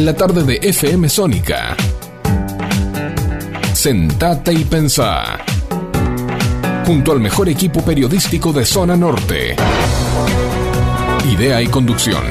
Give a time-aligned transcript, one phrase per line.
[0.00, 1.76] en la tarde de FM Sónica.
[3.74, 5.40] Sentate y pensá.
[6.86, 9.56] Junto al mejor equipo periodístico de Zona Norte.
[11.30, 12.24] Idea y conducción.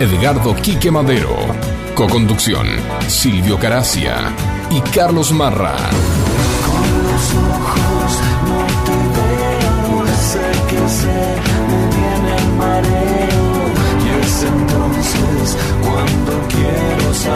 [0.00, 1.36] Edgardo Quique Madero.
[1.94, 2.66] Coconducción.
[3.06, 4.34] Silvio Caracia
[4.70, 5.76] y Carlos Marra.
[10.70, 11.10] entonces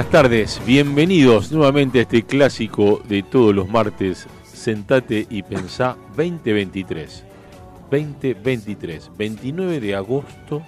[0.00, 0.62] Buenas tardes.
[0.64, 4.26] Bienvenidos nuevamente a este clásico de todos los martes.
[4.44, 7.22] Sentate y pensá 2023.
[7.90, 9.10] 2023.
[9.18, 10.62] 29 de agosto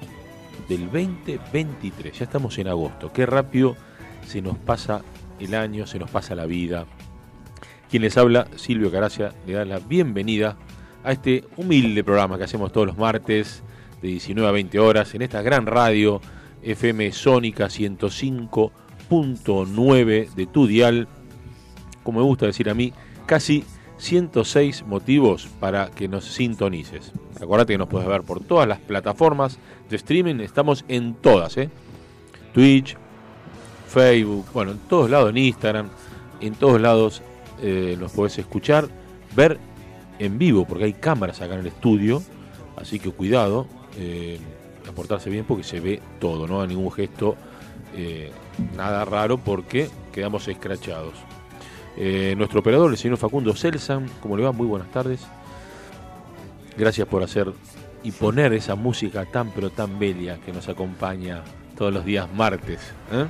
[0.68, 2.18] del 2023.
[2.18, 3.10] Ya estamos en agosto.
[3.10, 3.74] Qué rápido
[4.26, 5.00] se nos pasa
[5.40, 6.84] el año, se nos pasa la vida.
[7.88, 10.58] Quien les habla, Silvio Caracia, le da la bienvenida
[11.04, 13.62] a este humilde programa que hacemos todos los martes
[14.02, 16.20] de 19 a 20 horas en esta gran radio
[16.62, 17.70] FM Sónica
[19.12, 21.06] 105.9 de tu dial,
[22.02, 22.92] como me gusta decir a mí,
[23.26, 23.64] casi
[23.98, 27.12] 106 motivos para que nos sintonices.
[27.40, 29.58] Acuérdate que nos puedes ver por todas las plataformas
[29.90, 31.68] de streaming, estamos en todas, ¿eh?
[32.54, 32.96] Twitch,
[33.86, 35.88] Facebook, bueno, en todos lados, en Instagram,
[36.40, 37.22] en todos lados
[37.60, 38.88] eh, nos podés escuchar,
[39.36, 39.58] ver
[40.18, 42.22] en vivo, porque hay cámaras acá en el estudio,
[42.76, 43.66] así que cuidado.
[43.98, 44.40] Eh,
[44.88, 47.36] a portarse bien porque se ve todo, no hay ningún gesto,
[47.94, 48.32] eh,
[48.76, 51.14] nada raro porque quedamos escrachados.
[51.96, 54.52] Eh, nuestro operador, el señor Facundo Selsan, ¿cómo le va?
[54.52, 55.20] Muy buenas tardes.
[56.76, 57.52] Gracias por hacer
[58.02, 61.42] y poner esa música tan pero tan bella que nos acompaña
[61.76, 62.80] todos los días martes.
[63.12, 63.26] ¿eh?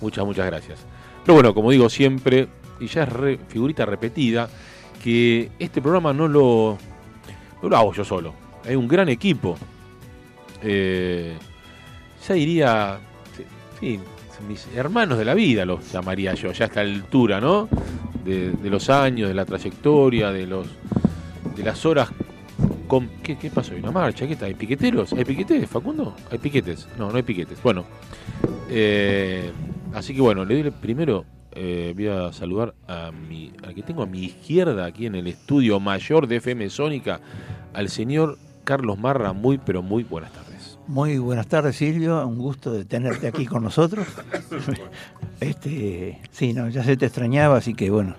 [0.00, 0.80] Muchas, muchas gracias.
[1.24, 2.48] Pero bueno, como digo siempre,
[2.80, 4.48] y ya es figurita repetida,
[5.02, 6.78] que este programa no lo,
[7.62, 8.34] no lo hago yo solo.
[8.64, 9.56] Hay un gran equipo
[10.62, 11.36] eh,
[12.26, 12.98] ya diría,
[13.80, 13.98] sí,
[14.48, 17.68] mis hermanos de la vida los llamaría yo, ya a esta altura, ¿no?
[18.24, 20.66] De, los años, de la trayectoria, de los
[21.56, 22.10] de las horas.
[22.86, 23.72] Con, ¿qué, ¿Qué pasó?
[23.72, 24.26] ¿Hay una marcha?
[24.26, 24.46] ¿Qué está?
[24.46, 25.12] ¿Hay piqueteros?
[25.12, 26.14] ¿Hay piquetes, Facundo?
[26.30, 26.86] ¿Hay piquetes?
[26.98, 27.62] No, no hay piquetes.
[27.62, 27.84] Bueno,
[28.68, 29.50] eh,
[29.94, 31.24] así que bueno, le doy primero
[31.54, 35.26] eh, voy a saludar a mi, al que tengo a mi izquierda aquí en el
[35.26, 37.20] estudio mayor de FM Sónica,
[37.74, 39.32] al señor Carlos Marra.
[39.32, 40.41] Muy, pero muy buenas tardes.
[40.88, 42.26] Muy buenas tardes, Silvio.
[42.26, 44.06] Un gusto de tenerte aquí con nosotros.
[45.40, 48.14] Este, sí, no, ya se te extrañaba, así que bueno,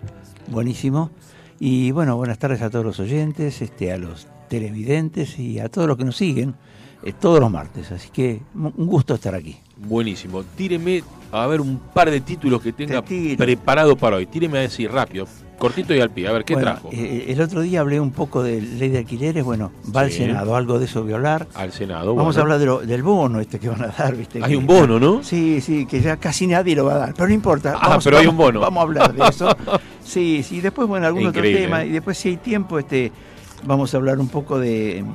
[0.47, 1.09] buenísimo.
[1.57, 5.88] Y bueno, buenas tardes a todos los oyentes, este, a los televidentes y a todos
[5.88, 6.56] los que nos siguen
[7.01, 7.94] eh, todos los martes.
[7.94, 9.57] Así que un gusto estar aquí.
[9.78, 10.44] Buenísimo.
[10.44, 11.01] Tíreme
[11.31, 14.25] a ver un par de títulos que tenga preparado para hoy.
[14.25, 15.25] Tíreme a decir rápido.
[15.63, 16.90] Cortito y al pie, a ver, ¿qué trajo?
[16.91, 20.57] Eh, el otro día hablé un poco de ley de alquileres, bueno, va al Senado,
[20.57, 21.47] algo de eso voy a hablar.
[21.53, 24.41] Al Senado, Vamos a hablar del bono este que van a dar, ¿viste?
[24.44, 25.24] Hay un bono, ¿no?
[25.24, 27.78] Sí, sí, que ya casi nadie lo va a dar, pero no importa.
[27.79, 28.59] Ah, pero hay un bono.
[28.59, 29.56] Vamos a hablar de eso.
[30.03, 33.13] sí, sí, después, bueno, algún otro tema, y después si hay tiempo, este,
[33.63, 35.06] vamos a hablar un poco de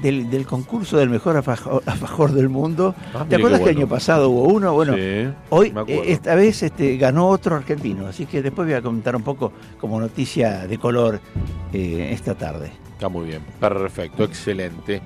[0.00, 2.94] del, concurso del mejor afajor, del mundo.
[3.14, 4.72] Ah, ¿Te acuerdas que el año pasado hubo uno?
[4.74, 4.94] Bueno,
[5.50, 9.22] hoy eh, esta vez este, ganó otro argentino, así que después voy a comentar un
[9.22, 11.20] poco como noticia de color
[11.72, 12.72] eh, esta tarde.
[12.92, 15.02] Está muy bien, perfecto, excelente.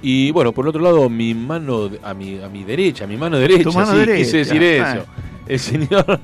[0.00, 3.36] Y bueno, por el otro lado, mi mano a mi, a mi derecha, mi mano
[3.38, 4.94] derecha, sí, quise decir ah.
[4.94, 5.06] eso.
[5.48, 6.20] El señor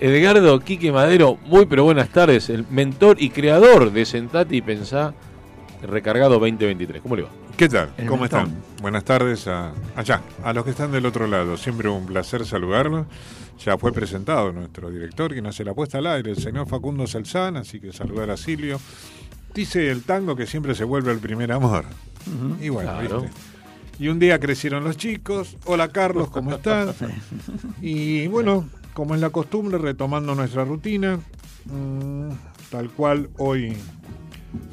[0.00, 5.12] Edgardo Quique Madero, muy pero buenas tardes, el mentor y creador de Sentate y Pensá,
[5.82, 7.02] recargado 2023.
[7.02, 7.28] ¿Cómo le va?
[7.58, 7.92] ¿Qué tal?
[8.06, 8.54] ¿Cómo están?
[8.80, 11.56] Buenas tardes a, allá, a los que están del otro lado.
[11.56, 13.08] Siempre un placer saludarlos.
[13.64, 17.56] Ya fue presentado nuestro director, quien hace la puesta al aire, el señor Facundo Salzán,
[17.56, 18.78] así que saludar a Silvio.
[19.52, 21.84] Dice el tango que siempre se vuelve el primer amor.
[22.60, 23.28] Y bueno, ¿viste?
[23.98, 25.56] Y un día crecieron los chicos.
[25.64, 26.94] Hola Carlos, ¿cómo estás?
[27.82, 31.18] Y bueno, como es la costumbre, retomando nuestra rutina,
[31.64, 32.30] mm,
[32.70, 33.76] tal cual hoy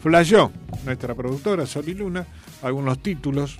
[0.03, 0.51] flayó
[0.85, 2.27] nuestra productora Sol y Luna
[2.65, 3.57] algunos títulos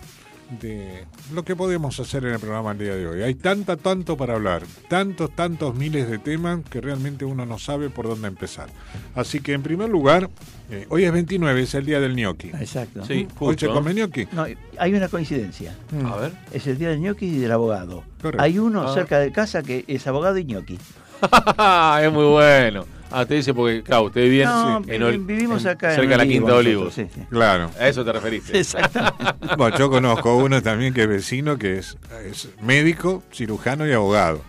[0.60, 3.22] de lo que podemos hacer en el programa el día de hoy.
[3.24, 7.90] Hay tanta, tanto para hablar, tantos, tantos miles de temas que realmente uno no sabe
[7.90, 8.70] por dónde empezar.
[9.16, 10.30] Así que en primer lugar,
[10.70, 12.50] eh, hoy es 29, es el día del ñoqui.
[12.50, 13.06] Exacto.
[13.06, 14.28] Sí, ¿Hoy se come ñoqui?
[14.32, 14.46] No,
[14.78, 15.76] hay una coincidencia.
[15.92, 16.06] Mm.
[16.06, 16.32] A ver.
[16.52, 18.04] Es el día del ñoqui y del abogado.
[18.38, 20.78] Hay uno cerca de casa que es abogado y ñoqui.
[22.02, 22.86] es muy bueno.
[23.12, 24.50] Ah, te dice porque, claro, ustedes viven
[24.88, 26.96] en, vivimos acá cerca de la Quinta de Olivos.
[27.30, 27.72] Claro.
[27.80, 28.58] A eso te referiste.
[28.60, 29.56] Exactamente.
[29.58, 34.42] bueno, yo conozco uno también que es vecino, que es, es médico, cirujano y abogado.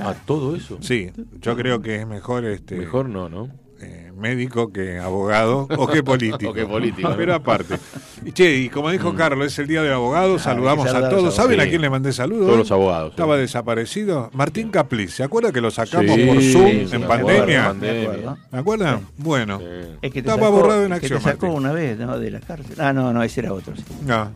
[0.00, 0.78] Ah, todo eso.
[0.80, 1.10] Sí,
[1.40, 2.76] yo creo que es mejor este.
[2.76, 3.48] Mejor no, ¿no?
[4.16, 6.50] Médico que abogado o que político.
[6.50, 7.12] o que político.
[7.16, 7.76] Pero aparte.
[8.24, 9.16] Y, che, y como dijo mm.
[9.16, 11.34] Carlos, es el día del abogado, saludamos a todos.
[11.34, 12.46] ¿Saben a quién le mandé saludos?
[12.46, 13.10] Todos los abogados.
[13.10, 14.30] Estaba desaparecido.
[14.32, 17.74] Martín Capliz, ¿se acuerda que lo sacamos por Zoom en pandemia?
[17.74, 19.06] ¿Me acuerdan?
[19.18, 19.60] Bueno,
[20.02, 21.18] estaba borrado en acción.
[21.18, 22.18] Que te sacó una vez ¿no?
[22.18, 22.76] de la cárcel.
[22.78, 23.74] Ah, no, no, ese era otro.
[24.06, 24.32] No.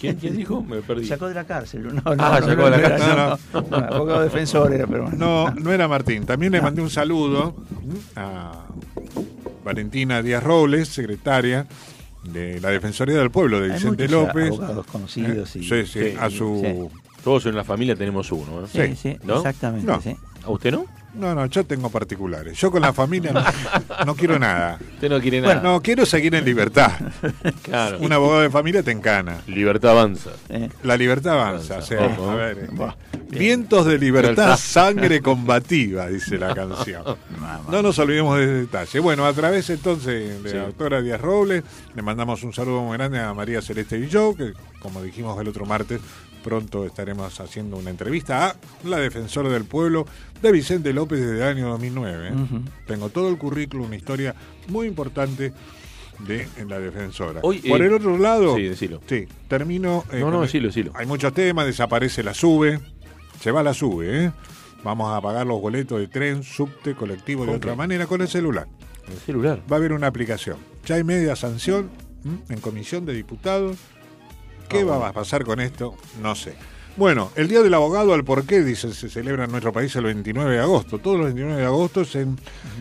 [0.00, 0.62] ¿Quién, ¿Quién, dijo?
[0.62, 1.06] Me perdí.
[1.06, 1.82] Sacó de la cárcel.
[1.88, 3.08] No, no, ah, sacó de la cárcel.
[3.52, 3.76] No, no.
[3.76, 6.24] abogado defensor era, pero No, no era Martín.
[6.24, 7.54] También le mandé un saludo
[8.16, 8.64] a
[9.62, 11.66] Valentina Díaz Robles, secretaria
[12.24, 14.48] de la Defensoría del Pueblo de Vicente López.
[14.48, 15.54] Abogados conocidos.
[15.56, 16.90] Y, sí, sí, a su...
[17.22, 18.66] Todos en la familia tenemos uno.
[18.66, 20.16] Sí, sí, exactamente.
[20.42, 20.86] ¿A usted no?
[21.14, 22.56] No, no, yo tengo particulares.
[22.58, 23.32] Yo con la familia
[24.06, 24.78] no, quiero nada.
[24.94, 25.60] Usted no quiere nada.
[25.60, 26.92] no, quiero seguir en libertad.
[27.62, 27.98] claro.
[28.00, 29.38] Un abogado de familia te encana.
[29.46, 30.30] Libertad avanza.
[30.82, 31.78] La libertad avanza.
[31.78, 37.04] O sea, a ver, este, vientos de libertad, sangre combativa, dice la canción.
[37.70, 39.00] No nos olvidemos de ese detalle.
[39.00, 41.64] Bueno, a través entonces de la doctora Díaz Robles,
[41.94, 45.66] le mandamos un saludo muy grande a María Celeste Villó, que como dijimos el otro
[45.66, 46.00] martes,
[46.42, 50.06] Pronto estaremos haciendo una entrevista a la defensora del pueblo
[50.40, 52.28] de Vicente López desde el año 2009.
[52.28, 52.32] ¿eh?
[52.86, 54.34] Tengo todo el currículum, una historia
[54.68, 55.52] muy importante
[56.20, 57.40] de la defensora.
[57.40, 59.00] Por eh, el otro lado, sí, decilo.
[59.06, 60.04] sí termino.
[60.12, 60.92] Eh, no, no, decilo, decilo.
[60.94, 62.80] Hay muchos temas, desaparece la SUBE,
[63.40, 64.32] se va la SUBE, ¿eh?
[64.82, 68.66] Vamos a pagar los boletos de tren, subte, colectivo de otra manera con el celular.
[69.08, 69.62] El celular.
[69.70, 70.56] Va a haber una aplicación.
[70.86, 71.90] Ya hay media sanción
[72.48, 73.76] en comisión de diputados
[74.70, 75.96] ¿Qué va a pasar con esto?
[76.22, 76.54] No sé.
[76.96, 80.04] Bueno, el Día del Abogado, al por qué, dice, se celebra en nuestro país el
[80.04, 80.98] 29 de agosto.
[80.98, 82.38] Todos los 29 de agosto es en,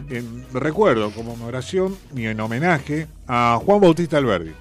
[0.09, 4.51] en recuerdo, conmemoración y en homenaje a Juan Bautista Alberdi.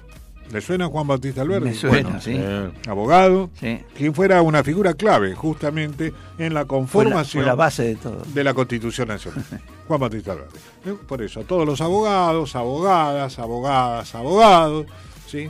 [0.51, 1.69] ¿Le suena Juan Bautista Alberdi?
[1.69, 2.39] Me suena, sí.
[2.87, 3.51] Abogado,
[3.95, 7.45] quien fuera una figura clave justamente en la conformación.
[7.45, 8.23] la, base de todo.
[8.33, 9.43] De la Constitución Nacional.
[9.87, 10.57] Juan Bautista Alberdi.
[10.85, 10.95] ¿Eh?
[11.07, 14.87] Por eso, a todos los abogados, abogadas, abogadas, abogados
[15.29, 15.49] ¿sí?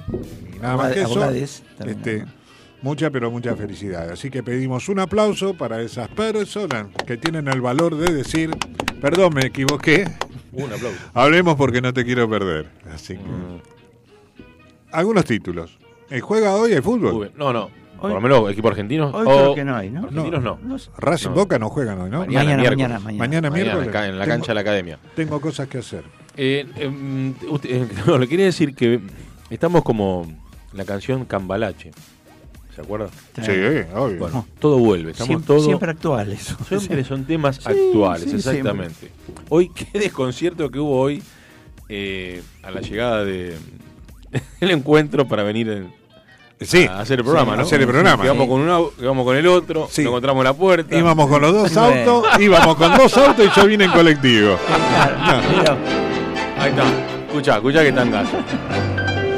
[0.55, 1.31] Y nada más que eso.
[1.85, 2.25] Este,
[2.81, 4.09] mucha, pero mucha felicidad.
[4.09, 8.51] Así que pedimos un aplauso para esas personas que tienen el valor de decir,
[9.01, 10.05] perdón, me equivoqué.
[10.51, 10.97] Un aplauso.
[11.13, 12.69] Hablemos porque no te quiero perder.
[12.93, 13.23] Así que.
[13.23, 13.61] Mm.
[14.91, 15.77] Algunos títulos.
[16.09, 17.31] ¿El ¿Juega hoy el fútbol?
[17.37, 17.69] No, no.
[18.01, 19.11] Por lo menos equipo argentino.
[19.11, 20.05] Hoy creo que no hay, ¿no?
[20.05, 20.59] Argentinos no.
[20.97, 22.19] Racing Boca no juegan hoy, ¿no?
[22.25, 23.93] Mañana, mañana, mañana, mañana, miércoles.
[23.93, 24.99] en la cancha de la academia.
[25.15, 26.03] Tengo cosas que hacer.
[26.37, 29.01] Eh, eh, usted, le quería decir que
[29.49, 30.27] Estamos como
[30.73, 31.91] la canción Cambalache.
[32.75, 33.09] ¿Se acuerdan?
[33.41, 33.51] Sí,
[33.93, 34.19] obvio.
[34.19, 35.11] Bueno, todo vuelve.
[35.11, 36.55] Estamos siempre, todo, siempre actuales.
[36.67, 39.11] Siempre son temas actuales, exactamente.
[39.49, 41.21] Hoy, qué desconcierto que hubo hoy
[41.89, 43.57] eh, a la llegada de
[44.61, 45.87] el encuentro para venir
[46.89, 47.63] a hacer el programa, ¿no?
[47.63, 48.23] Hacer el programa.
[48.23, 50.95] Íbamos con uno, íbamos con el otro, nos encontramos la puerta.
[50.95, 54.57] Íbamos con los dos autos, íbamos con dos autos y yo vine en colectivo.
[56.57, 56.83] Ahí está.
[57.27, 58.37] Escucha, escucha que tan gaso.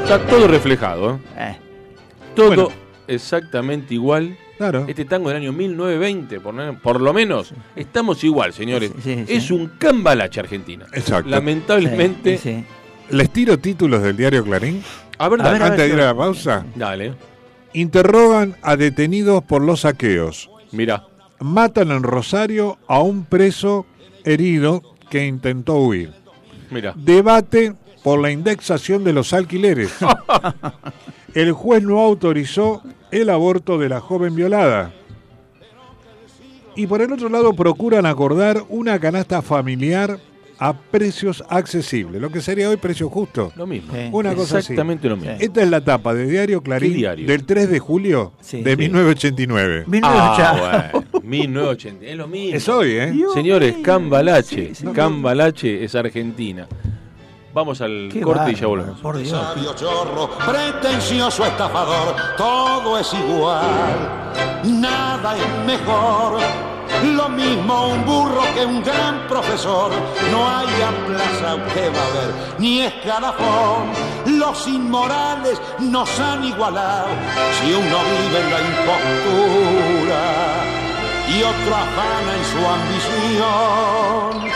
[0.02, 1.14] Está todo reflejado.
[1.14, 1.18] ¿eh?
[1.38, 1.56] eh.
[2.34, 2.72] Todo
[3.06, 4.36] exactamente igual.
[4.58, 4.84] Claro.
[4.88, 8.92] Este tango del año 1920, por, por lo menos, estamos igual, señores.
[9.04, 10.86] es un cambalache Argentina.
[10.92, 11.30] Exacto.
[11.30, 12.64] Lamentablemente.
[13.10, 14.82] ¿Les tiro títulos del diario Clarín?
[15.18, 16.64] A ver, antes de ir a la pausa.
[16.74, 17.14] Dale.
[17.72, 20.50] Interrogan a detenidos por los saqueos.
[20.72, 21.06] Mira.
[21.38, 23.86] Matan en Rosario a un preso
[24.24, 26.12] herido que intentó huir.
[26.70, 26.92] Mira.
[26.96, 29.92] Debate por la indexación de los alquileres.
[31.34, 34.92] El juez no autorizó el aborto de la joven violada.
[36.74, 40.18] Y por el otro lado procuran acordar una canasta familiar
[40.58, 43.52] a precios accesibles, lo que sería hoy precio justo.
[43.56, 43.92] Lo mismo.
[44.12, 45.34] Una cosa Exactamente lo mismo.
[45.38, 49.86] Esta es la tapa de Diario Clarín del 3 de julio de 1989.
[50.02, 51.06] Ah, bueno.
[51.22, 52.06] 1980.
[52.06, 52.56] Es lo mismo.
[52.56, 53.12] Es hoy, ¿eh?
[53.34, 54.72] Señores, Cambalache.
[54.94, 56.68] Cambalache es Argentina.
[57.52, 59.00] Vamos al corte y ya volvemos.
[59.00, 59.30] Por Dios.
[59.30, 63.66] Sabio chorro, pretencioso estafador, todo es igual,
[64.64, 66.40] nada es mejor
[67.04, 69.90] lo mismo un burro que un gran profesor.
[70.30, 70.68] No hay
[71.06, 73.90] plaza que va a haber, ni escalafón.
[74.26, 77.08] Los inmorales nos han igualado
[77.60, 80.22] si uno vive en la impostura
[81.28, 84.52] y otro afana en su ambición.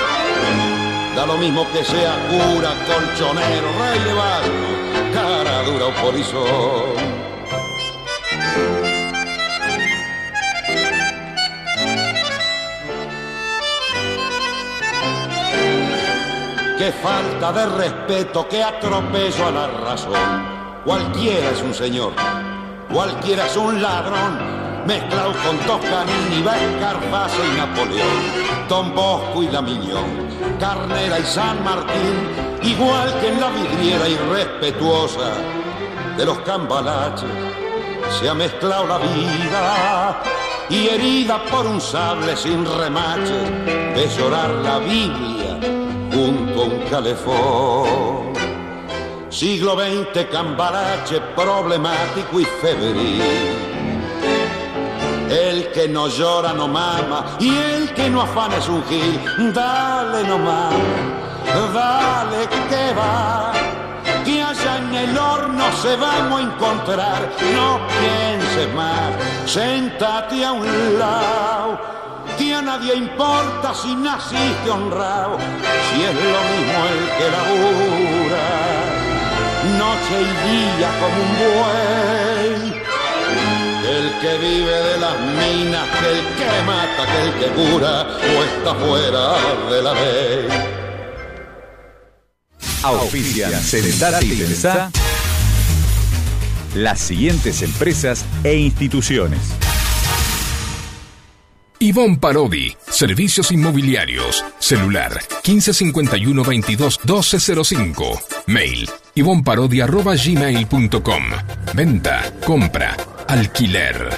[1.16, 7.16] Da lo mismo que sea cura, colchonero, rey de barrio, cara dura o polizón.
[16.76, 20.82] Qué falta de respeto, qué atropello a la razón.
[20.84, 22.12] Cualquiera es un señor,
[22.92, 24.38] cualquiera es un ladrón,
[24.86, 26.44] mezclado con Toscanini,
[26.78, 30.25] Carpasa y Napoleón, Don Bosco y Damiñón,
[30.58, 32.28] Carnera y San Martín,
[32.62, 35.32] igual que en la vidriera irrespetuosa
[36.16, 37.28] de los cambalaches,
[38.18, 40.22] se ha mezclado la vida
[40.68, 43.40] y herida por un sable sin remache,
[43.94, 45.58] de llorar la Biblia
[46.12, 48.32] junto a un calefón.
[49.28, 53.65] Siglo XX, cambarache problemático y febril.
[55.28, 59.20] El que no llora no mama y el que no afana es un gil.
[59.52, 60.74] Dale nomás,
[61.74, 63.52] dale que va.
[64.24, 67.32] Que allá en el horno se vamos a encontrar.
[67.54, 71.96] No pienses más, sentate a un lado
[72.38, 78.46] que a nadie importa si naciste honrado, si es lo mismo el que labura,
[79.78, 81.32] noche y día como un
[82.72, 82.85] buey.
[83.88, 88.44] El que vive de las minas, que el que mata, que el que cura, o
[88.44, 89.38] está fuera
[89.70, 90.48] de la ley.
[92.82, 94.90] Auspician Sentate y Pensá
[96.76, 99.40] las siguientes empresas e instituciones.
[101.78, 105.12] Ivonne Parodi, Servicios Inmobiliarios, celular
[105.44, 111.22] 1551 22 1205, mail ivonparodi.gmail.com,
[111.74, 112.96] venta, compra,
[113.28, 114.08] alquiler,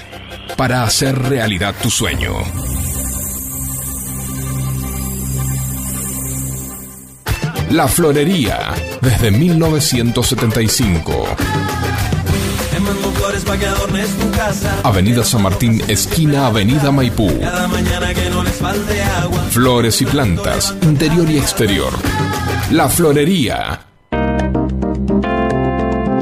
[0.57, 2.35] para hacer realidad tu sueño.
[7.71, 11.27] La Florería, desde 1975.
[14.83, 17.31] Avenida San Martín, esquina Avenida Maipú.
[19.51, 21.93] Flores y plantas, interior y exterior.
[22.71, 23.81] La Florería.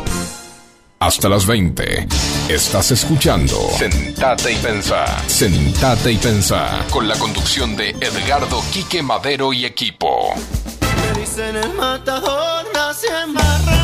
[1.00, 2.08] Hasta las 20.
[2.50, 5.06] Estás escuchando Sentate y Pensá.
[5.28, 6.84] Sentate y Pensá.
[6.90, 10.34] Con la conducción de Edgardo Quique Madero y equipo.
[11.14, 13.79] Me dicen el matador, nace en barracas.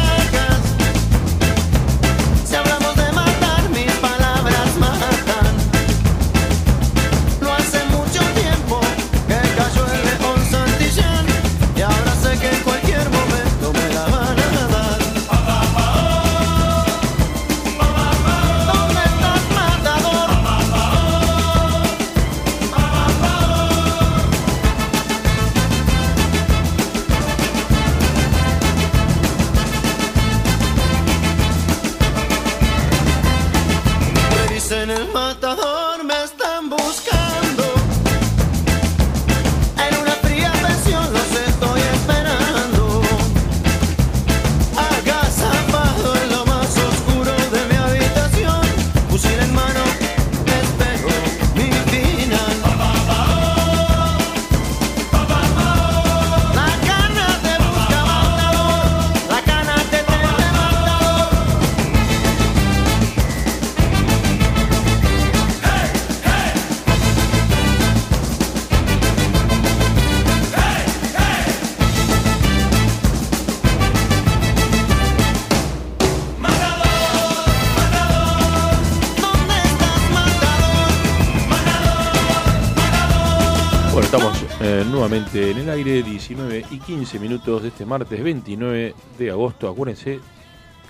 [85.76, 89.68] Aire, 19 y 15 minutos de este martes 29 de agosto.
[89.68, 90.22] Acuérdense,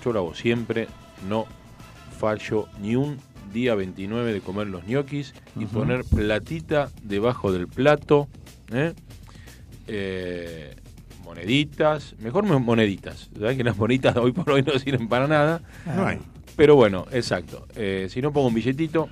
[0.04, 0.88] yo lo hago siempre,
[1.27, 1.48] no
[2.20, 3.18] fallo ni un
[3.51, 8.27] día 29 de comer los ñoquis y poner platita debajo del plato.
[8.72, 8.94] ¿eh?
[9.88, 10.75] Eh,
[11.24, 13.32] moneditas, mejor moneditas.
[13.39, 15.63] ¿Saben que las moneditas hoy por hoy no sirven para nada?
[15.96, 16.20] No hay.
[16.56, 17.68] Pero bueno, exacto.
[18.08, 19.10] si no pongo un billetito,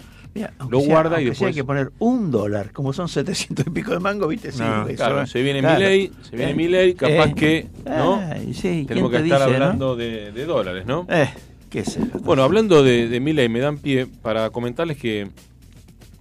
[0.69, 1.49] lo guarda y después.
[1.49, 4.51] hay que poner un dólar, como son 700 y pico de mango, ¿viste?
[4.51, 4.63] Sí,
[4.95, 7.67] claro, se viene mi ley, se viene mi ley, capaz eh, que.
[7.85, 8.19] ¿no?
[8.87, 11.05] Tenemos que estar hablando de, dólares, ¿no?
[11.09, 11.29] Eh,
[11.69, 11.99] qué sé.
[12.23, 15.29] Bueno, hablando de, de mi ley, me dan pie para comentarles que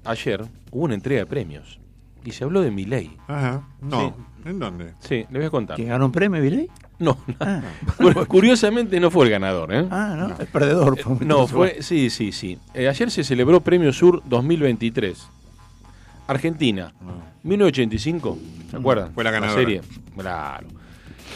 [0.05, 1.79] ayer hubo una entrega de premios
[2.25, 3.17] y se habló de mi ley.
[3.27, 4.15] Ajá, no.
[4.45, 4.95] ¿En dónde?
[4.99, 5.77] Sí, les voy a contar.
[5.77, 6.69] ¿Que ganó un premio, Milei?
[6.99, 7.63] No, ah.
[8.29, 9.75] curiosamente no fue el ganador.
[9.75, 9.87] ¿eh?
[9.91, 10.99] Ah, no, el perdedor.
[10.99, 12.59] Fue no, fue, sí, sí, sí.
[12.75, 15.27] Eh, ayer se celebró Premio Sur 2023.
[16.29, 16.93] Argentina,
[17.43, 18.71] 1985, ah.
[18.71, 19.13] ¿se acuerdan?
[19.13, 19.61] Fue la ganadora.
[19.61, 19.81] serie.
[20.17, 20.82] Claro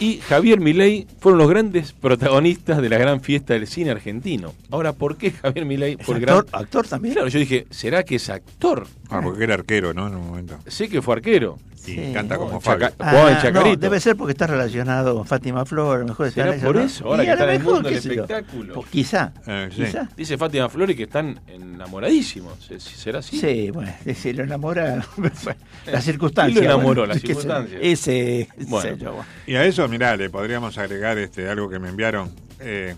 [0.00, 4.54] y Javier Milei fueron los grandes protagonistas de la gran fiesta del cine argentino.
[4.70, 5.96] Ahora, ¿por qué Javier Milei?
[5.96, 7.14] Por actor, actor también?
[7.14, 8.86] Claro, yo dije, ¿será que es actor?
[9.08, 10.06] Ah, porque era arquero, ¿no?
[10.08, 10.58] En un momento.
[10.66, 11.58] Sé que fue arquero.
[11.86, 12.90] Y canta como Fabio.
[12.98, 16.76] Ah, no, debe ser porque está relacionado con Fátima Flor, a lo mejor ¿Será por
[16.76, 17.06] eso?
[17.06, 18.74] Ahora que está en el mundo del espectáculo.
[18.74, 20.08] Pues quizá, eh, quizá.
[20.16, 22.54] Dice Fátima Flor y que están enamoradísimos.
[22.78, 23.38] ¿Será así?
[23.38, 25.04] Sí, bueno, se lo enamora
[25.86, 26.60] la circunstancia.
[26.60, 27.78] lo enamoró, la circunstancia.
[27.80, 29.24] Ese, bueno.
[29.46, 32.32] Y a eso, mirá, le podríamos agregar este algo que me enviaron.
[32.60, 32.94] Eh,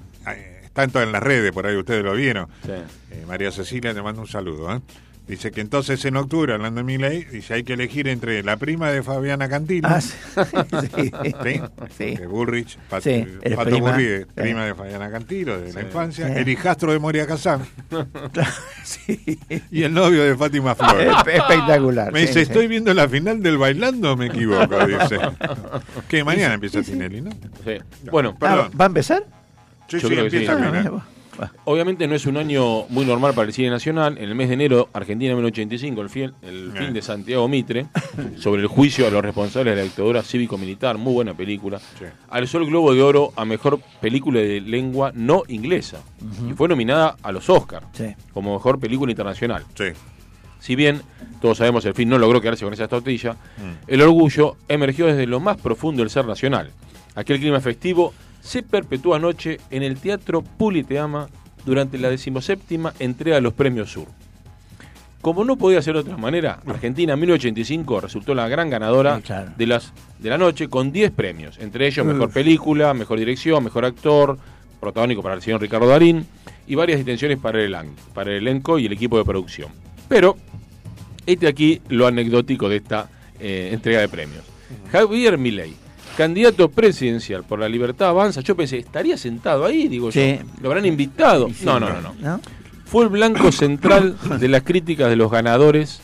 [0.73, 2.49] tanto en las redes, por ahí ustedes lo vieron.
[3.11, 4.75] Eh, María Cecilia, te mando un saludo.
[4.75, 4.81] ¿eh?
[5.29, 8.57] Dice que entonces en octubre, hablando de mi ley, dice hay que elegir entre la
[8.57, 9.87] prima de Fabiana Cantilo.
[9.87, 10.15] Ah, sí.
[10.95, 11.63] sí.
[11.99, 12.17] sí.
[12.17, 16.35] De Bullrich, Pato, sí, Pato Burri, prima de Fabiana Cantilo, de la infancia.
[16.35, 17.61] El hijastro de Moria Kazán.
[18.85, 19.39] sí.
[19.71, 21.13] Y el novio de Fátima Flores.
[21.27, 22.11] Espectacular.
[22.11, 25.19] Me dice, estoy viendo la final del bailando, me equivoco, dice.
[26.09, 27.33] que mañana empieza Tinelli, ¿no?
[27.67, 27.77] Sí.
[28.11, 29.27] Bueno, ah, ¿va a empezar?
[29.89, 31.03] Sí, sí, empieza ah,
[31.65, 34.19] Obviamente no es un año muy normal para el cine nacional.
[34.19, 37.87] En el mes de enero, Argentina 1985, el, fin, el fin de Santiago Mitre,
[38.39, 41.81] sobre el juicio a los responsables de la dictadura cívico-militar, muy buena película,
[42.29, 46.01] alzó el Globo de Oro a Mejor Película de Lengua No Inglesa
[46.49, 47.87] y fue nominada a los Oscars
[48.33, 49.65] como Mejor Película Internacional.
[50.61, 51.03] Si bien
[51.41, 53.85] todos sabemos el fin no logró quedarse con esa tortilla, mm.
[53.87, 56.71] el orgullo emergió desde lo más profundo del ser nacional.
[57.15, 58.13] Aquel clima festivo
[58.49, 61.29] se perpetúa anoche en el Teatro Puliteama
[61.67, 64.07] durante la decimoséptima entrega de los Premios Sur.
[65.21, 69.21] Como no podía ser de otra manera, Argentina 1985 resultó la gran ganadora
[69.55, 73.85] de, las, de la noche con 10 premios, entre ellos Mejor Película, Mejor Dirección, Mejor
[73.85, 74.39] Actor,
[74.81, 76.27] protagónico para el señor Ricardo Darín
[76.67, 77.77] y varias distinciones para el,
[78.15, 79.71] para el elenco y el equipo de producción.
[80.09, 80.39] Pero,
[81.27, 84.45] este aquí lo anecdótico de esta eh, entrega de premios.
[84.91, 85.75] Javier Milei,
[86.19, 90.21] candidato presidencial por la libertad avanza, yo pensé, estaría sentado ahí, digo yo,
[90.61, 91.49] lo habrán invitado.
[91.63, 92.41] no, no, no, no,
[92.87, 96.01] Fue el blanco central de las críticas de los ganadores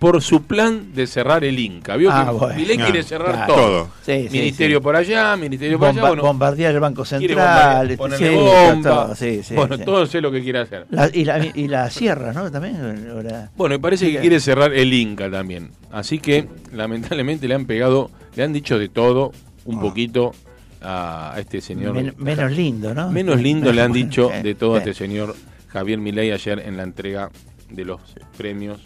[0.00, 1.94] por su plan de cerrar el Inca.
[1.96, 3.90] Vio ah, que quiere cerrar todo.
[4.32, 6.08] ministerio por allá, ministerio por allá.
[6.08, 9.14] Bueno, bombardear el Banco Central, ponerle bomba.
[9.54, 10.86] bueno, todo sé lo que quiere hacer.
[11.12, 12.50] y, la, y la sierra, ¿no?
[12.50, 13.12] También.
[13.54, 15.70] Bueno, me parece que quiere cerrar el Inca también.
[15.92, 19.32] Así que, lamentablemente, le han pegado le han dicho de todo
[19.66, 19.80] un ah.
[19.82, 20.32] poquito
[20.80, 22.16] a este señor.
[22.16, 23.10] menos lindo, ¿no?
[23.10, 25.36] Menos lindo le han dicho de todo a este señor
[25.68, 27.30] Javier Milei ayer en la entrega
[27.68, 28.00] de los
[28.38, 28.80] premios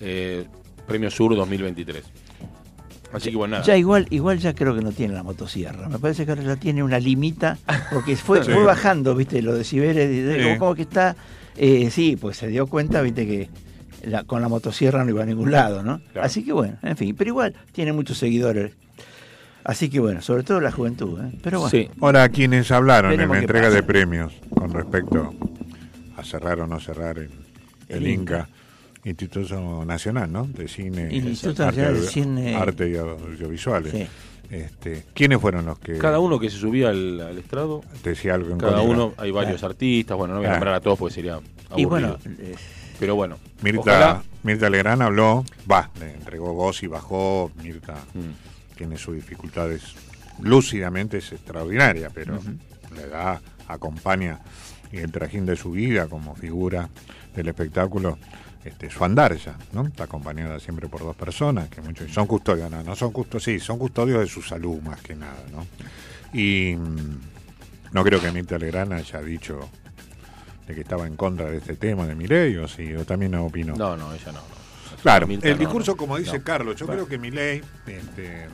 [0.00, 0.46] eh,
[0.86, 2.04] Premio Sur 2023.
[3.12, 3.64] Así que bueno, nada.
[3.64, 5.88] Ya igual, igual ya creo que no tiene la motosierra.
[5.88, 7.56] Me parece que ahora ya tiene una limita,
[7.92, 11.16] porque fue, fue bajando, viste, los decibeles, como, que está,
[11.56, 13.48] eh, sí, pues se dio cuenta, viste, que
[14.26, 16.00] con la motosierra no iba a ningún lado, ¿no?
[16.20, 18.72] Así que bueno, en fin, pero igual tiene muchos seguidores.
[19.64, 21.32] Así que bueno, sobre todo la juventud, ¿eh?
[21.42, 21.70] Pero bueno.
[21.70, 21.90] Sí.
[22.00, 25.34] Ahora, quienes hablaron en la entrega de premios con respecto
[26.16, 27.18] a cerrar o no cerrar
[27.88, 28.48] el, Inca.
[29.06, 30.46] Instituto Nacional, ¿no?
[30.46, 34.08] De Cine, Instituto Nacional de Cine, Arte y Audiovisuales.
[34.50, 35.98] Este, ¿Quiénes fueron los que.?
[35.98, 37.82] Cada uno que se subía al, estrado.
[38.02, 40.98] Decía algo en Cada uno, hay varios artistas, bueno, no voy a nombrar a todos
[40.98, 41.34] porque sería.
[41.34, 41.78] Aburrido.
[41.78, 42.18] Y bueno,
[42.98, 43.38] pero bueno.
[43.62, 47.50] Mirta, Mirta Legrand habló, va, le entregó voz y bajó.
[47.62, 48.76] Mirta mm.
[48.76, 49.82] tiene sus dificultades.
[50.42, 52.38] Lúcidamente es extraordinaria, pero
[52.94, 54.40] le da, acompaña
[54.92, 56.88] y el trajín de su vida como figura
[57.34, 58.18] del espectáculo.
[58.66, 59.86] Este, su andar ya, ¿no?
[59.86, 63.78] Está acompañada siempre por dos personas, que muchos son custodios, no, son custodios, sí, son
[63.78, 65.64] custodios de su salud más que nada, ¿no?
[66.32, 69.60] Y mm, no creo que Mirta Legrand haya dicho
[70.66, 73.76] de que estaba en contra de este tema de Mireille, o si o también opinó.
[73.76, 74.40] No, no, ella no.
[75.00, 78.48] Claro, el discurso, como dice Carlos, yo creo que mi ley, este,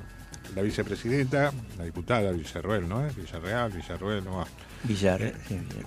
[0.55, 3.17] la vicepresidenta, la diputada Villarreal, ¿no es?
[3.17, 4.45] Villarreal, Villarreal, no
[4.85, 5.33] Villar,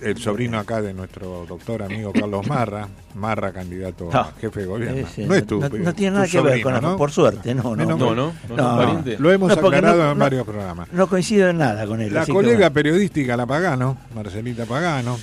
[0.00, 5.06] el sobrino acá de nuestro doctor amigo Carlos Marra, Marra candidato a jefe de gobierno.
[5.26, 6.96] no es tu, no, tiene nada que ver con ¿no?
[6.96, 7.84] por suerte, no, no.
[7.84, 10.90] No, no, no, Lo hemos aclarado en varios programas.
[10.92, 12.12] No coincido en nada con él.
[12.12, 15.18] La colega periodística La Pagano, Marcelita Pagano,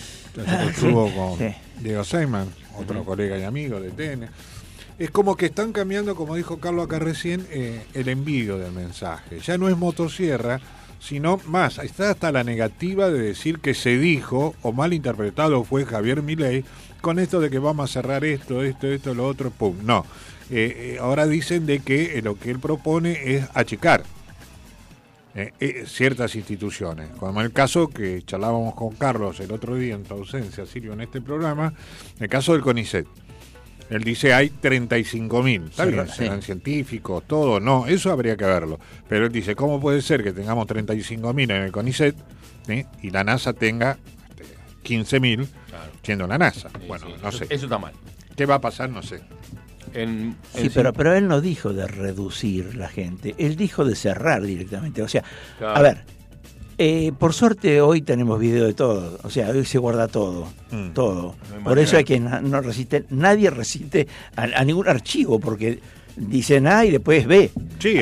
[0.67, 4.29] estuvo con Diego Seyman, otro colega y amigo de TN
[4.99, 9.39] es como que están cambiando, como dijo Carlos acá recién, eh, el envío del mensaje.
[9.39, 10.59] Ya no es motosierra,
[11.03, 15.85] sino más, está hasta la negativa de decir que se dijo o mal interpretado fue
[15.85, 16.63] Javier Milei
[17.01, 19.75] con esto de que vamos a cerrar esto, esto, esto, lo otro, pum.
[19.83, 20.05] No,
[20.49, 24.03] eh, eh, ahora dicen de que lo que él propone es achicar
[25.87, 30.67] ciertas instituciones, como el caso que charlábamos con Carlos el otro día en tu ausencia,
[30.67, 31.73] Silvio, en este programa,
[32.19, 33.07] el caso del CONICET.
[33.93, 35.69] Él dice hay 35.000.
[35.69, 37.59] Está bien, serán científicos, todo.
[37.59, 38.79] No, eso habría que verlo.
[39.07, 42.15] Pero él dice, ¿cómo puede ser que tengamos 35.000 en el CONICET
[43.03, 43.97] y la NASA tenga
[44.83, 45.53] 15.000 este,
[46.01, 46.71] siendo la NASA?
[46.87, 47.45] bueno, no sé.
[47.51, 47.93] Eso está mal.
[48.35, 48.89] ¿Qué va a pasar?
[48.89, 49.21] No sé.
[50.55, 55.03] sí, pero, pero él no dijo de reducir la gente, él dijo de cerrar directamente.
[55.03, 55.23] O sea,
[55.61, 56.03] a ver,
[56.77, 60.89] eh, por suerte hoy tenemos video de todo, o sea, hoy se guarda todo, mm.
[60.89, 61.35] todo.
[61.63, 65.79] por eso hay que no, resiste, nadie resiste a, ningún archivo, porque
[66.15, 67.51] dicen A y después B.
[67.79, 67.99] Sí,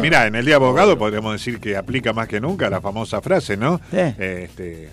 [0.00, 3.56] mira, en el día abogado podríamos decir que aplica más que nunca la famosa frase,
[3.56, 3.80] ¿no?
[3.92, 4.90] Este,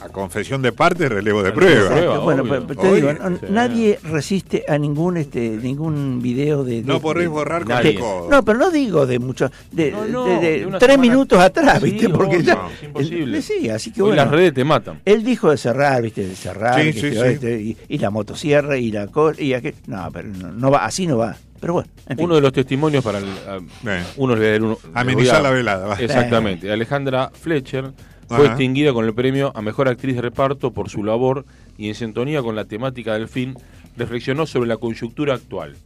[0.00, 2.18] a confesión de parte, relevo de prueba.
[2.18, 3.12] bueno, te digo,
[3.48, 6.82] nadie resiste a ningún este ningún video de...
[6.82, 7.98] no podréis borrar con el
[8.28, 12.08] No, pero no digo de muchos, de, tres minutos atrás, ¿viste?
[12.08, 12.68] Porque ya...
[12.74, 13.42] Es imposible.
[13.42, 14.16] sí, así que bueno.
[14.16, 15.00] las redes te matan.
[15.04, 16.26] Él dijo de cerrar, ¿viste?
[16.26, 19.08] De cerrar, este, y, la motosierra y la...
[19.38, 21.36] Y aquel, no, pero no, va, así no va.
[21.62, 23.26] Pero bueno, uno de los testimonios para el,
[24.16, 25.94] uno le uno, amenizar la velada.
[25.94, 26.72] Exactamente.
[26.72, 27.92] Alejandra Fletcher
[28.26, 31.44] fue distinguida con el premio a Mejor Actriz de Reparto por su labor
[31.78, 33.54] y en sintonía con la temática del film
[33.96, 35.76] reflexionó sobre la coyuntura actual.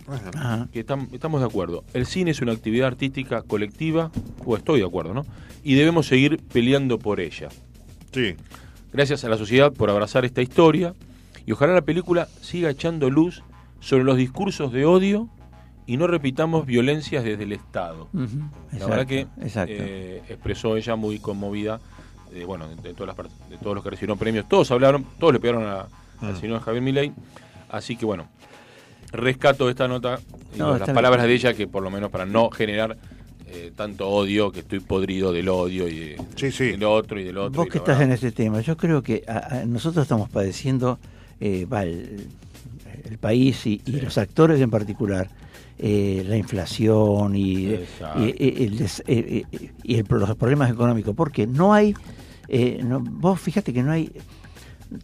[0.73, 1.85] Que estamos de acuerdo.
[1.93, 4.11] El cine es una actividad artística colectiva,
[4.47, 5.27] o estoy de acuerdo, ¿no?
[5.63, 7.51] Y debemos seguir peleando por ella.
[8.15, 8.35] Sí.
[8.95, 10.95] Gracias a la sociedad por abrazar esta historia
[11.45, 13.43] y ojalá la película siga echando luz
[13.81, 15.29] sobre los discursos de odio
[15.87, 18.09] y no repitamos violencias desde el Estado.
[18.13, 19.27] la verdad que
[19.69, 21.81] eh, expresó ella muy conmovida
[22.47, 25.65] bueno, de, todas las, de todos los que recibieron premios, todos hablaron, todos le pegaron
[25.65, 26.37] al mm.
[26.37, 27.13] señor Javier Milei.
[27.71, 28.29] Así que bueno,
[29.13, 30.19] rescato esta nota
[30.55, 32.97] y las palabras de ella que por lo menos para no generar
[33.49, 37.63] eh, tanto odio, que estoy podrido del odio y de, del otro y del otro.
[37.63, 39.25] Vos que estás en este tema, yo creo que
[39.67, 40.99] nosotros estamos padeciendo,
[41.41, 41.67] eh,
[43.05, 45.29] el, país y, los actores en particular,
[45.79, 47.79] eh, la inflación y,
[48.17, 51.95] y, los problemas económicos, porque no hay
[52.49, 54.13] eh, no, vos fíjate que no hay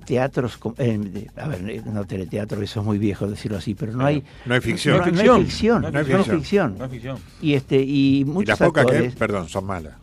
[0.05, 4.07] teatros, eh, a ver, eh, no teleteatro, eso es muy viejo decirlo así, pero no
[4.07, 4.23] hay...
[4.47, 4.99] No hay ficción.
[4.99, 5.83] No, hay ficción.
[5.83, 6.79] No hay ficción.
[6.79, 7.19] No hay ficción.
[7.41, 9.95] Y, este, y muchos las pocas que, perdón, son malas.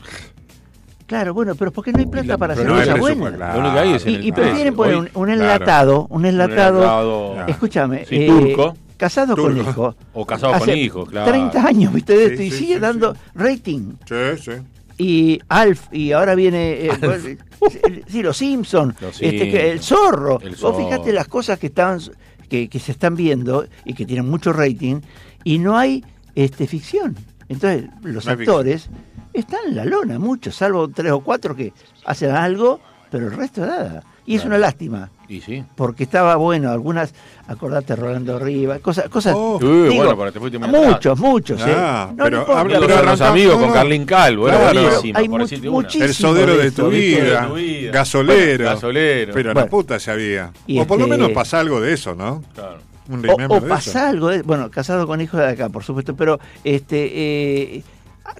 [1.05, 3.53] Claro, bueno, pero porque no hay plata para hacer una buena.
[3.53, 8.75] Lo único que hay es y, y prefieren poner un, enlatado, un enlatado, escúchame, turco.
[8.99, 9.95] Casado con hijo.
[10.13, 11.31] O casado con hijo, claro.
[11.31, 13.93] 30 años, viste, de esto, y sigue dando rating.
[14.05, 14.51] Sí, sí
[14.99, 17.37] y Alf, y ahora viene eh,
[18.07, 20.39] sí, los Simpsons, este, el zorro.
[20.61, 21.71] Vos fíjate las cosas que
[22.49, 24.99] que, que, se están viendo y que tienen mucho rating
[25.45, 26.03] y no hay
[26.35, 27.15] este ficción.
[27.47, 28.89] Entonces, los actores
[29.31, 31.71] están en la lona, muchos, salvo tres o cuatro que
[32.05, 34.03] hacen algo, pero el resto nada.
[34.29, 35.09] Y es una lástima.
[35.27, 35.63] Y sí.
[35.75, 37.15] Porque estaba bueno, algunas,
[37.47, 39.33] acordate Rolando Rivas, cosas, cosas.
[39.35, 39.57] Oh.
[39.59, 41.59] bueno, para te fuiste muchos, muchos.
[41.63, 42.13] Ah, ¿eh?
[42.15, 45.17] no, pero, pero, con los amigos, con Carlin Calvo, era buenísimo.
[45.17, 47.49] Hay muchísimo El sodero de, tu vida,
[47.91, 48.65] gasolero.
[48.65, 49.33] gasolero.
[49.33, 50.51] Pero la puta se había.
[50.77, 52.43] o por lo este menos pasa algo de eso, ¿no?
[52.53, 52.77] Claro.
[53.09, 56.39] Un o, o pasa algo de, bueno, casado con hijos de acá, por supuesto, pero
[56.63, 57.83] este eh,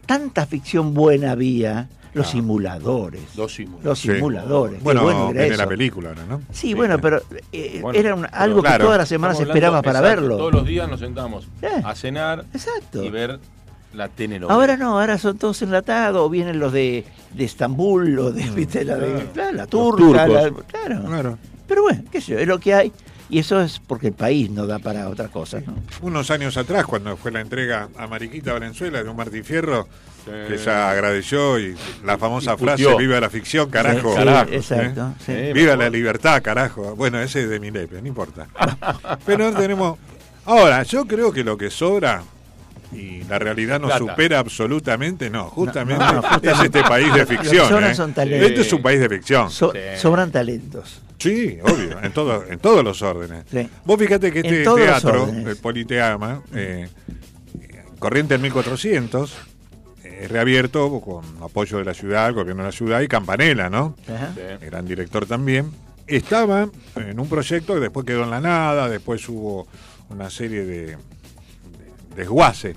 [0.06, 3.22] tanta ficción buena había los simuladores.
[3.36, 3.86] Los simuladores.
[3.86, 4.84] Los simuladores.
[4.84, 6.42] Bueno, bueno era la película, ¿no?
[6.52, 10.38] Sí, bueno, pero eh, era algo que todas las semanas esperaba para verlo.
[10.38, 11.48] Todos los días nos sentamos
[11.84, 13.04] a cenar exacto.
[13.04, 13.40] y ver
[13.94, 14.54] la telenovela.
[14.54, 18.86] Ahora no, ahora son todos enlatados, o vienen los de, de Estambul, o de, ¿viste?
[18.86, 21.04] La, de, la turca, claro.
[21.08, 21.38] claro.
[21.68, 22.92] Pero bueno, qué sé yo, es lo que hay.
[23.30, 25.62] Y eso es porque el país no da para otra cosa.
[25.66, 25.76] ¿no?
[26.02, 29.88] Unos años atrás, cuando fue la entrega a Mariquita Valenzuela de un Martín Fierro,
[30.26, 34.16] que ella agradeció y la famosa frase viva la ficción carajo,
[34.52, 35.16] exacto
[35.54, 38.48] viva la libertad carajo bueno ese es de mi lepe no importa.
[39.26, 39.98] Pero tenemos
[40.50, 42.24] Ahora, yo creo que lo que sobra
[42.92, 46.04] y la realidad no supera absolutamente, no, justamente,
[46.42, 47.84] es este país de ficción.
[47.84, 47.92] ¿eh?
[47.92, 49.50] Este es un país de ficción.
[49.52, 51.02] Sobran talentos.
[51.18, 53.46] Sí, obvio, en, todo, en todos los órdenes.
[53.86, 56.88] Vos fíjate que este teatro, el Politeama, eh,
[58.00, 59.38] corriente en 1400,
[60.04, 63.96] eh, reabierto con apoyo de la ciudad, el gobierno de la ciudad y Campanella, ¿no?
[64.62, 65.72] Gran director también.
[66.08, 69.68] Estaba en un proyecto que después quedó en la nada, después hubo
[70.10, 70.98] una serie de,
[72.20, 72.76] desguace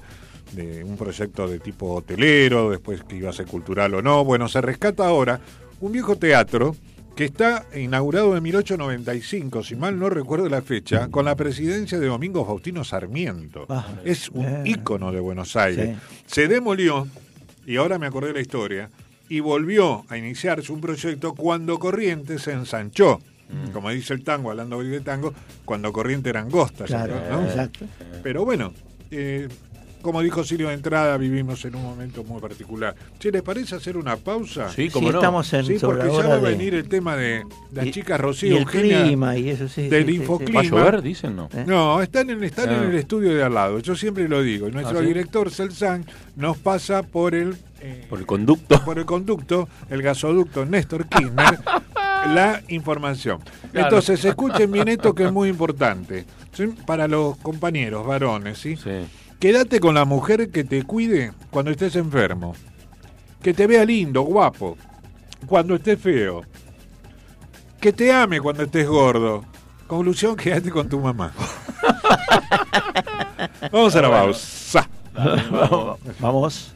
[0.53, 4.25] de un proyecto de tipo hotelero, después que iba a ser cultural o no.
[4.25, 5.41] Bueno, se rescata ahora
[5.81, 6.77] un viejo teatro
[7.15, 12.07] que está inaugurado en 1895, si mal no recuerdo la fecha, con la presidencia de
[12.07, 13.67] Domingo Faustino Sarmiento.
[13.69, 15.99] Ah, es un ícono de Buenos Aires.
[16.27, 17.07] Se demolió,
[17.67, 18.91] y ahora me acordé de la historia,
[19.29, 23.21] y volvió a iniciarse un proyecto cuando Corrientes se ensanchó.
[23.49, 23.71] Mm.
[23.73, 26.87] Como dice el tango, hablando de tango, cuando Corriente era angosta.
[26.87, 27.85] Claro, exacto.
[28.23, 28.73] Pero bueno,
[29.13, 29.49] eh,
[30.03, 32.95] como dijo Silvio de entrada, vivimos en un momento muy particular.
[33.21, 34.69] Si les parece hacer una pausa.
[34.69, 35.19] Sí, como no.
[35.19, 38.59] estamos en Sí, porque ya va a venir el tema de las chicas Rocío y
[38.59, 39.89] el clima y eso sí.
[39.89, 40.61] Del infoclima.
[40.61, 41.49] ¿Va a llover, dicen, no?
[41.55, 41.65] ¿Eh?
[41.67, 42.85] No, están, en, están en ah.
[42.85, 43.79] el estudio de al lado.
[43.79, 44.69] Yo siempre lo digo.
[44.69, 46.05] Nuestro ¿Ah, director, Celsan,
[46.37, 47.57] nos pasa por el...
[47.81, 48.85] Eh, por el conducto.
[48.85, 51.59] Por el conducto, el gasoducto Néstor Kirchner,
[52.27, 53.41] la información.
[53.73, 56.27] Entonces, escuchen bien esto que es muy importante.
[56.87, 58.77] Para los compañeros varones, ¿sí?
[58.77, 59.07] Sí
[59.43, 62.55] Quédate con la mujer que te cuide cuando estés enfermo.
[63.43, 64.79] Que te vea lindo, guapo,
[65.49, 66.45] cuando estés feo.
[67.81, 69.45] Que te ame cuando estés gordo.
[69.89, 71.33] Conclusión, quédate con tu mamá.
[73.73, 74.89] Vamos a la pausa.
[76.21, 76.73] Vamos.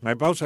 [0.00, 0.45] No hay pausa.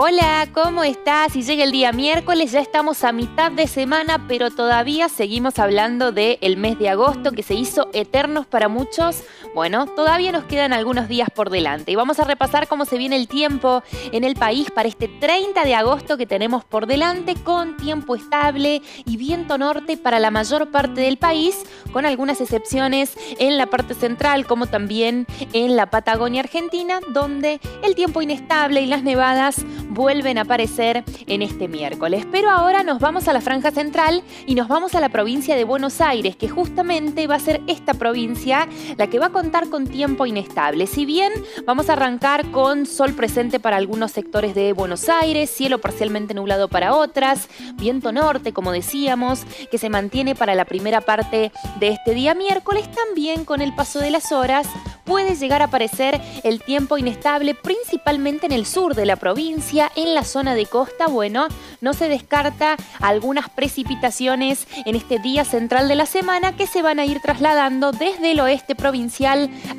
[0.00, 1.32] Hola, ¿cómo estás?
[1.32, 6.12] Si llega el día miércoles, ya estamos a mitad de semana, pero todavía seguimos hablando
[6.12, 9.24] del mes de agosto que se hizo eternos para muchos.
[9.54, 13.16] Bueno, todavía nos quedan algunos días por delante y vamos a repasar cómo se viene
[13.16, 13.82] el tiempo
[14.12, 18.82] en el país para este 30 de agosto que tenemos por delante con tiempo estable
[19.04, 23.94] y viento norte para la mayor parte del país, con algunas excepciones en la parte
[23.94, 30.38] central como también en la Patagonia Argentina, donde el tiempo inestable y las nevadas vuelven
[30.38, 32.26] a aparecer en este miércoles.
[32.30, 35.64] Pero ahora nos vamos a la franja central y nos vamos a la provincia de
[35.64, 39.86] Buenos Aires, que justamente va a ser esta provincia la que va a contar con
[39.86, 40.88] tiempo inestable.
[40.88, 41.32] Si bien
[41.64, 46.66] vamos a arrancar con sol presente para algunos sectores de Buenos Aires, cielo parcialmente nublado
[46.66, 52.14] para otras, viento norte, como decíamos, que se mantiene para la primera parte de este
[52.14, 54.66] día miércoles, también con el paso de las horas
[55.08, 60.14] puede llegar a aparecer el tiempo inestable principalmente en el sur de la provincia, en
[60.14, 61.06] la zona de costa.
[61.06, 61.48] Bueno,
[61.80, 66.98] no se descarta algunas precipitaciones en este día central de la semana que se van
[66.98, 68.74] a ir trasladando desde el oeste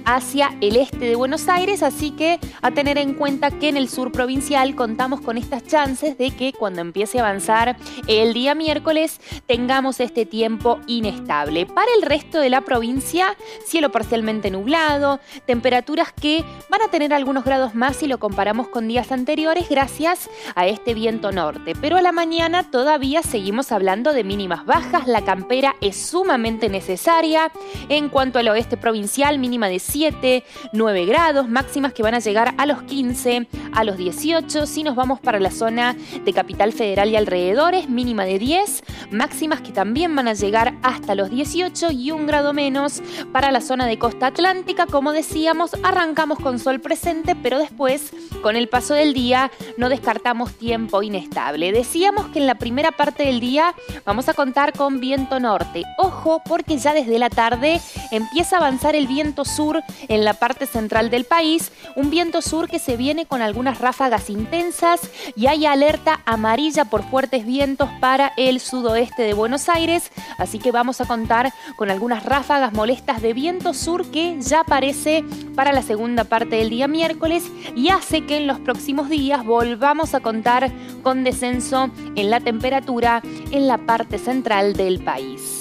[0.05, 3.89] hacia el este de Buenos Aires, así que a tener en cuenta que en el
[3.89, 9.19] sur provincial contamos con estas chances de que cuando empiece a avanzar el día miércoles
[9.47, 11.65] tengamos este tiempo inestable.
[11.65, 13.35] Para el resto de la provincia,
[13.65, 18.87] cielo parcialmente nublado, temperaturas que van a tener algunos grados más si lo comparamos con
[18.87, 21.73] días anteriores gracias a este viento norte.
[21.79, 27.51] Pero a la mañana todavía seguimos hablando de mínimas bajas, la campera es sumamente necesaria.
[27.89, 32.53] En cuanto al oeste provincial, mínima de 7, 9 grados, máximas que van a llegar
[32.57, 34.65] a los 15, a los 18.
[34.65, 39.61] Si nos vamos para la zona de Capital Federal y alrededores, mínima de 10, máximas
[39.61, 43.87] que también van a llegar hasta los 18 y un grado menos para la zona
[43.87, 49.13] de costa atlántica como decíamos, arrancamos con sol presente, pero después, con el paso del
[49.13, 51.71] día, no descartamos tiempo inestable.
[51.71, 53.73] Decíamos que en la primera parte del día
[54.05, 55.83] vamos a contar con viento norte.
[55.97, 57.79] Ojo, porque ya desde la tarde
[58.11, 62.67] empieza a avanzar el viento sur en la parte central del país, un viento sur
[62.67, 65.01] que se viene con algunas ráfagas intensas
[65.35, 70.71] y hay alerta amarilla por fuertes vientos para el sudoeste de Buenos Aires, así que
[70.71, 75.81] vamos a contar con algunas ráfagas molestas de viento sur que ya aparecen para la
[75.81, 77.43] segunda parte del día miércoles
[77.75, 80.71] y hace que en los próximos días volvamos a contar
[81.03, 83.21] con descenso en la temperatura
[83.51, 85.58] en la parte central del país.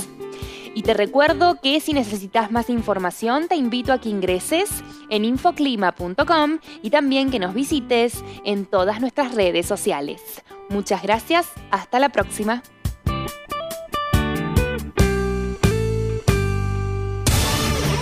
[0.78, 4.70] Y te recuerdo que si necesitas más información te invito a que ingreses
[5.10, 10.20] en infoclima.com y también que nos visites en todas nuestras redes sociales.
[10.68, 12.62] Muchas gracias, hasta la próxima.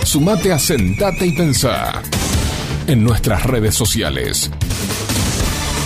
[0.03, 2.03] Sumate a Sentate y Pensá
[2.85, 4.51] en nuestras redes sociales.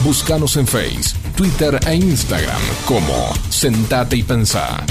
[0.04, 4.86] Búscanos en Face, Twitter e Instagram como Sentate y Pensá.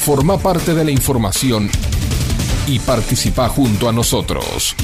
[0.00, 1.70] Forma parte de la información
[2.66, 4.74] y participa junto a nosotros.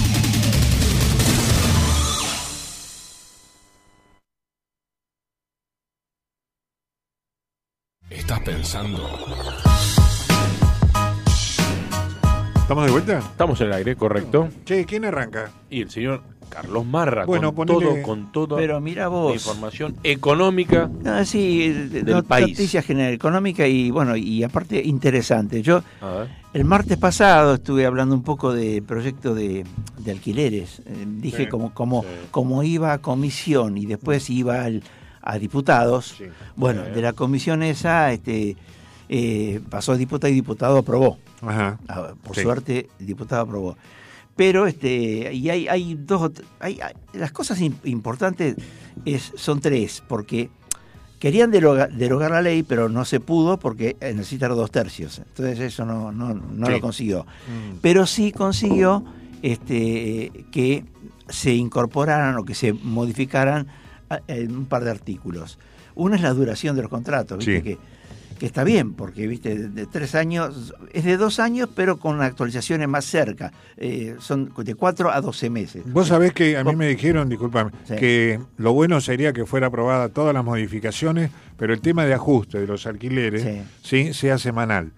[8.10, 9.08] ¿Estás pensando?
[12.66, 13.18] ¿Estamos de vuelta?
[13.18, 14.48] Estamos en el aire, correcto.
[14.64, 15.52] Che, ¿quién arranca?
[15.70, 19.34] Y el señor Carlos Marra, bueno, con todo, con todo Pero mira vos.
[19.34, 22.48] información económica ah, sí, del país.
[22.48, 25.62] Noticias general económica y bueno, y aparte interesante.
[25.62, 25.84] Yo
[26.54, 29.64] el martes pasado estuve hablando un poco de proyecto de,
[30.04, 30.80] alquileres.
[30.86, 34.66] Eh, dije como, como, como iba a comisión y después iba
[35.22, 36.20] a diputados.
[36.56, 38.56] Bueno, de la comisión esa, este
[39.08, 41.18] eh, pasó a diputado y diputado aprobó.
[41.42, 41.76] Ah,
[42.22, 43.76] por suerte, el diputado aprobó.
[44.36, 46.78] Pero este, y hay, hay dos, hay,
[47.14, 48.56] las cosas importantes
[49.04, 50.50] es, son tres, porque
[51.18, 51.90] querían derogar,
[52.30, 55.18] la ley, pero no se pudo porque necesita dos tercios.
[55.18, 57.24] Entonces eso no, no, no lo consiguió.
[57.24, 57.78] Mm.
[57.80, 59.04] Pero sí consiguió
[59.42, 60.84] este, que
[61.28, 63.66] se incorporaran o que se modificaran
[64.30, 65.58] un par de artículos.
[65.94, 67.62] Uno es la duración de los contratos, ¿viste?
[67.62, 67.78] que
[68.38, 72.88] que está bien, porque viste, de, tres años, es de dos años, pero con actualizaciones
[72.88, 73.52] más cerca.
[73.76, 75.82] Eh, son de cuatro a doce meses.
[75.86, 80.08] Vos sabés que a mí me dijeron, discúlpame, que lo bueno sería que fuera aprobada
[80.08, 84.92] todas las modificaciones, pero el tema de ajuste de los alquileres, sí, sea semanal.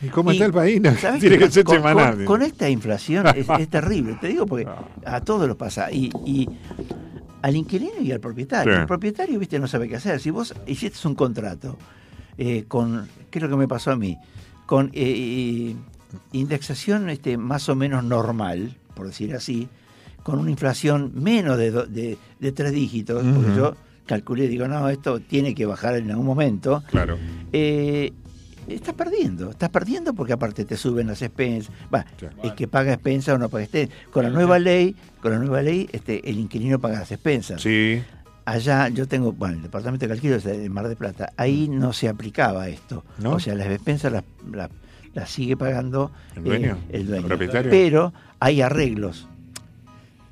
[0.00, 0.80] ¿Y cómo está el país?
[1.20, 2.24] Tiene que, ser semanal.
[2.24, 4.66] Con, esta inflación es, terrible, te digo porque
[5.04, 5.90] a todos los pasa.
[5.90, 6.48] Y,
[7.40, 8.72] al inquilino y al propietario.
[8.72, 10.20] El propietario, viste, no sabe qué hacer.
[10.20, 11.76] Si vos hiciste un contrato
[12.38, 14.18] eh, con, ¿qué es lo que me pasó a mí?
[14.66, 15.74] Con eh,
[16.32, 19.68] indexación este, más o menos normal, por decir así,
[20.22, 23.76] con una inflación menos de, de, tres dígitos, porque yo
[24.06, 26.82] calculé, digo, no, esto tiene que bajar en algún momento.
[26.88, 27.18] Claro.
[27.52, 28.12] Eh,
[28.68, 32.06] estás perdiendo, estás perdiendo porque aparte te suben las expensas, va,
[32.42, 33.96] el que paga expensas o no paga expensas.
[34.10, 37.60] Con la nueva ley, con la nueva ley, este, el inquilino paga las expensas.
[37.60, 38.02] Sí.
[38.44, 42.08] Allá yo tengo, bueno, el departamento de alquiler es Mar de Plata, ahí no se
[42.08, 43.04] aplicaba esto.
[43.24, 47.28] O sea, las expensas las, sigue pagando el dueño, eh, el dueño.
[47.28, 47.70] propietario.
[47.70, 49.28] Pero hay arreglos.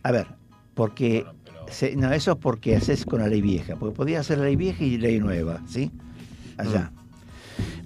[0.02, 0.26] A ver,
[0.74, 1.24] porque
[1.96, 4.82] no, eso es porque haces con la ley vieja, porque podía hacer la ley vieja
[4.82, 5.90] y ley nueva, ¿sí?
[6.56, 6.90] Allá.
[6.94, 7.00] Mm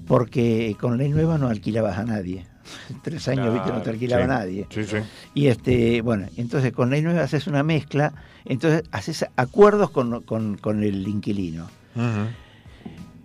[0.07, 2.47] porque con ley nueva no alquilabas a nadie.
[3.03, 4.67] Tres años, viste, no te alquilaba a nadie.
[4.71, 4.97] Sí, sí.
[5.35, 8.13] Y este, bueno, entonces con ley nueva haces una mezcla,
[8.45, 11.69] entonces haces acuerdos con, el inquilino.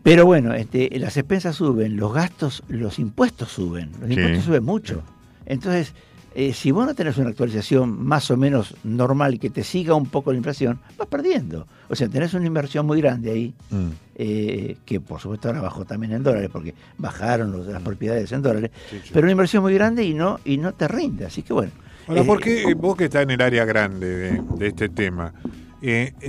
[0.03, 5.03] Pero bueno, este, las expensas suben, los gastos, los impuestos suben, los impuestos suben mucho.
[5.45, 5.93] Entonces,
[6.35, 10.05] eh, si vos no tenés una actualización más o menos normal que te siga un
[10.05, 11.67] poco la inflación, vas perdiendo.
[11.89, 13.87] O sea, tenés una inversión muy grande ahí, mm.
[14.15, 17.85] eh, que por supuesto ahora bajó también en dólares, porque bajaron los, las mm.
[17.85, 18.71] propiedades en dólares,
[19.11, 21.25] pero una inversión muy grande y no, y no te rinde.
[21.25, 21.71] Así que bueno.
[22.07, 25.33] Ahora, ¿por qué eh, vos que estás en el área grande de, este tema,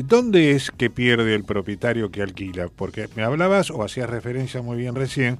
[0.05, 2.69] ¿dónde es que pierde el propietario que alquila?
[2.75, 5.39] Porque me hablabas o hacías referencia muy bien recién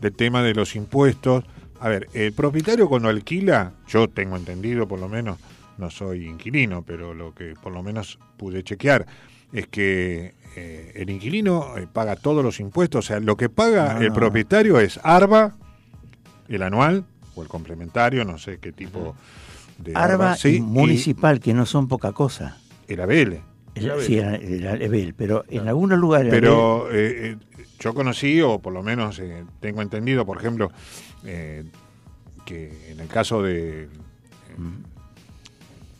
[0.00, 1.44] del tema de los impuestos
[1.82, 5.38] a ver, el propietario cuando alquila, yo tengo entendido por lo menos,
[5.78, 9.04] no soy inquilino, pero lo que por lo menos pude chequear
[9.52, 13.98] es que eh, el inquilino eh, paga todos los impuestos, o sea, lo que paga
[13.98, 15.56] el propietario es ARBA,
[16.46, 17.04] el anual
[17.34, 19.16] o el complementario, no sé qué tipo
[19.78, 22.58] de ARBA, y municipal, que no son poca cosa.
[22.86, 23.40] El ABL.
[24.02, 26.30] sí, el ABL, pero en algunos lugares...
[26.30, 27.36] Pero eh,
[27.80, 29.20] yo conocí, o por lo menos
[29.58, 30.70] tengo entendido, por ejemplo,
[31.24, 31.64] eh,
[32.44, 33.88] que en el caso de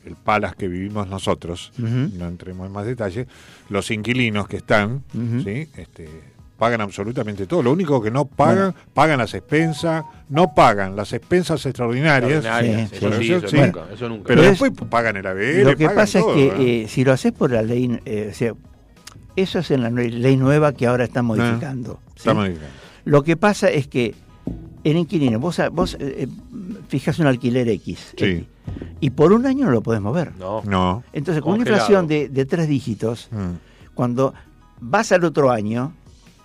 [0.05, 3.27] el Palas que vivimos nosotros, no entremos en más detalle,
[3.69, 5.05] los inquilinos que están,
[5.45, 5.69] ¿sí?
[5.77, 6.09] este,
[6.63, 7.63] pagan absolutamente todo.
[7.63, 12.45] Lo único que no pagan, pagan las expensas, no pagan las expensas extraordinarias.
[12.45, 15.65] eso, nunca, Pero, después pagan el ABL.
[15.65, 18.33] Lo que pasa es que eh, si lo haces por la ley, eh,
[19.35, 22.01] eso es en la ley nueva que ahora está modificando.
[22.17, 22.73] Está modificando.
[23.05, 24.15] Lo que pasa es que
[24.85, 26.29] el inquilino, vos, vos eh,
[26.89, 28.15] fijas un alquiler X.
[29.01, 30.33] y por un año no lo podés mover.
[30.37, 30.63] No.
[30.65, 31.05] no.
[31.13, 33.95] Entonces, con una inflación de, tres dígitos, mm.
[33.95, 34.35] cuando
[34.81, 35.93] vas al otro año,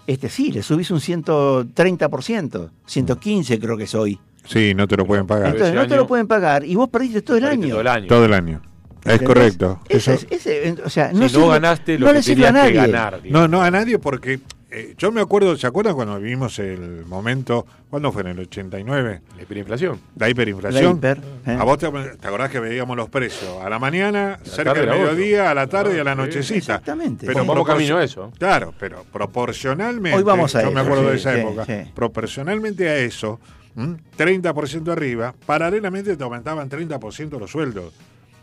[0.05, 4.19] este sí, le subís un 130%, 115 creo que es hoy.
[4.45, 5.49] Sí, no te lo pueden pagar.
[5.49, 7.69] Entonces, no te lo pueden pagar y vos perdiste todo el año.
[7.69, 8.07] Todo el año.
[8.07, 8.61] Todo el año.
[9.03, 9.79] Es correcto.
[9.89, 13.21] o sea, no, si no ganaste lo que tenías que ganar.
[13.29, 14.39] No, no a nadie porque
[14.69, 18.21] eh, yo me acuerdo, ¿se acuerdan cuando vivimos el momento, ¿cuándo fue?
[18.23, 19.21] ¿En el 89?
[19.37, 19.99] La hiperinflación.
[20.17, 20.99] La hiperinflación.
[21.03, 21.57] ¿A ¿eh?
[21.63, 23.61] vos te, acordás que veíamos los precios?
[23.63, 26.57] A la mañana, cerca del mediodía, a la tarde y a la nochecita.
[26.57, 27.25] Exactamente.
[27.25, 28.31] Pero vamos camino a eso.
[28.37, 30.17] Claro, pero proporcionalmente.
[30.17, 31.65] Hoy vamos a Yo me acuerdo de esa época.
[31.95, 33.39] Proporcionalmente a eso,
[33.77, 37.93] 30% arriba, paralelamente te aumentaban 30% los sueldos.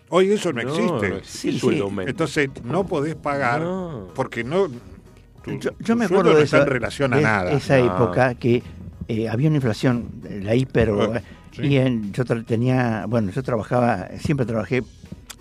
[0.09, 1.21] Hoy eso no, existe.
[2.07, 3.63] Entonces no podés pagar
[4.15, 4.69] porque no
[5.79, 7.53] yo, me acuerdo de, esa, en relación a nada.
[7.53, 8.63] esa época que
[9.09, 10.11] eh, había una inflación,
[10.43, 11.21] la hiper, ah,
[11.63, 14.83] y en, yo tenía, bueno, yo trabajaba, siempre trabajé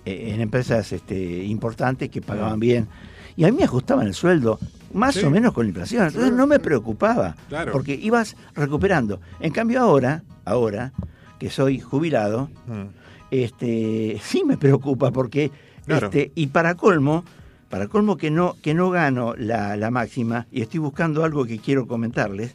[0.05, 2.57] eh, en empresas este, importantes que pagaban ah.
[2.57, 2.87] bien,
[3.35, 4.59] y a mí me ajustaban el sueldo
[4.93, 7.35] más o menos con la inflación, entonces no me preocupaba,
[7.71, 9.19] porque ibas recuperando.
[9.39, 10.93] En cambio ahora, ahora
[11.39, 12.83] que soy jubilado, mm.
[13.31, 15.51] este, sí me preocupa porque,
[15.87, 17.25] este, y para colmo,
[17.73, 21.87] para colmo que no, que no gano la, máxima, y estoy buscando algo que quiero
[21.87, 22.53] comentarles,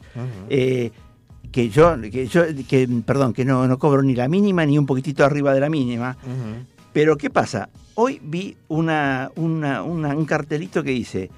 [0.49, 0.91] eh,
[1.51, 4.85] que yo, que yo que, perdón, que no, no cobro ni la mínima ni un
[4.85, 6.15] poquitito arriba de la mínima.
[6.93, 7.67] Pero ¿qué pasa?
[7.95, 11.29] Hoy vi una, un cartelito que dice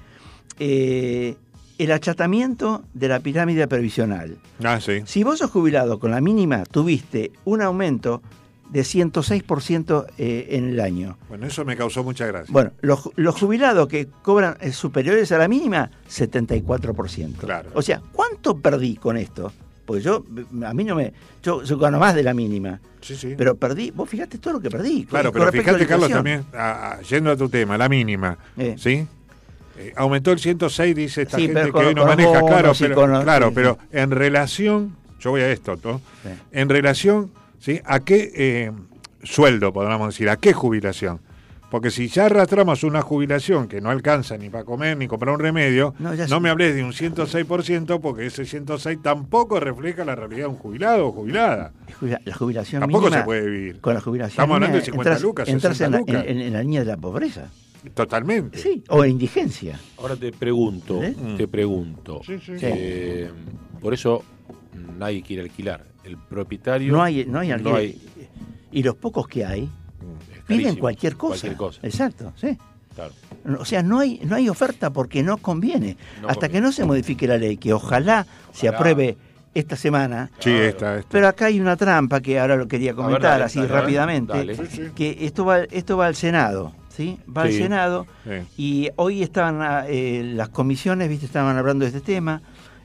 [0.60, 1.34] eh,
[1.76, 4.36] el achatamiento de la pirámide previsional.
[4.62, 5.02] Ah, sí.
[5.06, 8.22] Si vos sos jubilado con la mínima, tuviste un aumento
[8.72, 11.18] de 106% eh, en el año.
[11.28, 12.50] Bueno, eso me causó mucha gracia.
[12.52, 17.36] Bueno, los, los jubilados que cobran eh, superiores a la mínima, 74%.
[17.36, 17.70] Claro.
[17.74, 19.52] O sea, ¿cuánto perdí con esto?
[19.84, 20.24] Pues yo,
[20.64, 21.12] a mí no me.
[21.42, 22.80] Yo, yo gano más de la mínima.
[23.00, 23.34] Sí, sí.
[23.36, 25.04] Pero perdí, vos fíjate todo lo que perdí.
[25.04, 28.76] Claro, con pero fíjate, Carlos, también, a- a- yendo a tu tema, la mínima, Eh.
[28.78, 29.06] ¿sí?
[29.76, 33.06] Eh, aumentó el 106, dice esta Sí, gente que hoy no maneja, claro, bonos pero,
[33.06, 36.00] los- claro, pero en relación, yo voy a esto, ¿no?
[36.52, 37.30] En relación,
[37.62, 37.80] ¿sí?
[37.84, 38.72] ¿A qué eh,
[39.22, 40.28] sueldo, podríamos decir?
[40.28, 41.20] ¿A qué jubilación?
[41.70, 45.40] Porque si ya arrastramos una jubilación que no alcanza ni para comer ni comprar un
[45.40, 45.94] remedio,
[46.28, 50.56] No, me hables de un 106% porque ese 106 tampoco refleja la realidad de un
[50.56, 51.72] jubilado o jubilada.
[51.98, 53.80] Jubila- La jubilación Tampoco mínima, se puede vivir.
[53.80, 56.24] Con la jubilación Estamos hablando de mínima, 50 entras- lucas, entras 60 en, la, lucas.
[56.30, 57.48] en- en la línea de la pobreza.
[57.94, 58.58] Totalmente.
[58.58, 59.80] Sí, o en indigencia.
[59.98, 61.16] Ahora te pregunto, ¿Eh?
[61.38, 62.20] te pregunto.
[62.26, 62.52] Sí, sí.
[62.60, 63.30] eh,
[63.80, 64.22] por eso
[64.98, 65.86] nadie quiere alquilar.
[66.04, 66.92] El propietario.
[66.92, 68.00] No hay, no hay no hay-
[68.72, 69.68] Y los pocos que hay
[70.34, 71.40] es piden cualquier cosa.
[71.40, 71.80] Cualquier cosa.
[71.86, 72.56] Exacto, sí.
[72.94, 73.12] Claro.
[73.58, 75.96] O sea, no hay, no hay oferta porque no conviene.
[76.20, 76.52] No Hasta conviene.
[76.52, 79.16] que no se modifique la ley, que ojalá, se apruebe
[79.54, 80.30] esta semana.
[80.40, 80.64] Sí, Claro.
[80.66, 81.08] esta, esta.
[81.10, 84.32] Pero acá hay una trampa que ahora lo quería comentar dale, así dale, rápidamente.
[84.32, 84.56] dale.
[84.56, 84.82] Sí, sí.
[84.94, 87.18] Que esto va, esto va al Senado, ¿sí?
[87.34, 87.52] Va al.
[87.52, 88.06] Senado
[88.58, 92.42] y hoy estaban ah, eh, las comisiones, viste, estaban hablando de este tema,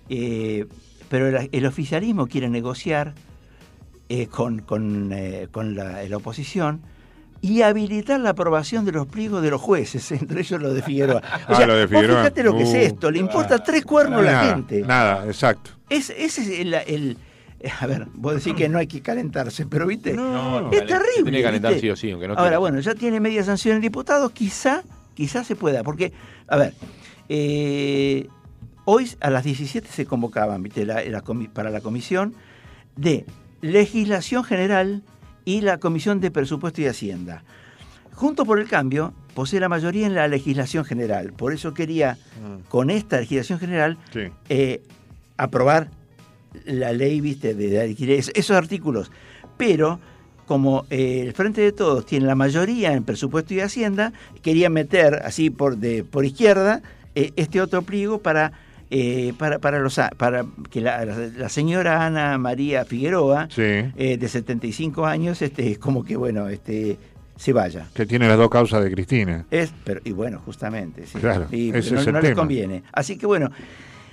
[0.09, 0.65] eh,
[1.09, 3.13] pero el, el oficialismo quiere negociar
[4.09, 6.81] eh, con, con, eh, con la, la oposición
[7.41, 11.21] y habilitar la aprobación de los pliegos de los jueces, entre ellos los de Figueroa.
[11.49, 12.17] O Ah, sea, lo de Figueroa.
[12.21, 12.67] fíjate lo que Uh.
[12.67, 14.81] es esto, le importa tres cuernos a la gente.
[14.81, 15.71] Nada, exacto.
[15.89, 17.17] Es, ese es el, el-
[17.79, 21.23] A ver, vos decís que no hay que calentarse, pero viste, No, es calen- terrible.
[21.23, 21.87] Tiene que calentar ¿viste?
[21.87, 22.57] sí o sí, aunque no Ahora, quiera.
[22.59, 24.83] bueno, ya tiene media sanción el diputado, quizá,
[25.13, 26.11] quizá se pueda, porque,
[26.47, 26.73] a ver,
[27.29, 28.27] eh,
[28.89, 30.85] hoy a las 17 se convocaban, ¿viste?
[30.85, 32.33] La- la comi- para la comisión
[32.95, 33.25] de
[33.61, 35.03] legislación general
[35.43, 37.43] y la comisión de presupuesto y hacienda.
[38.13, 41.33] Junto por el cambio, posee la mayoría en la legislación general.
[41.33, 42.17] Por eso quería,
[42.69, 44.21] con esta legislación general, Sí.
[44.49, 44.81] eh,
[45.35, 45.89] aprobar
[46.65, 49.11] la ley, viste, de, de alquiler, es- esos artículos.
[49.57, 49.99] Pero
[50.45, 55.15] como eh, el Frente de Todos tiene la mayoría en presupuesto y hacienda, quería meter
[55.25, 56.81] así por de por izquierda
[57.15, 58.53] eh, este otro pliego para
[58.89, 63.61] eh, para para los para que la, la- señora Ana María Figueroa Sí.
[63.61, 66.97] eh, de 75 años este como que bueno este
[67.35, 69.45] se vaya Que tiene las dos causas de Cristina.
[69.51, 71.19] es, pero, y bueno, justamente, sí.
[71.19, 72.81] Claro, Y, ese no, es el no les conviene.
[72.91, 73.51] Así que bueno,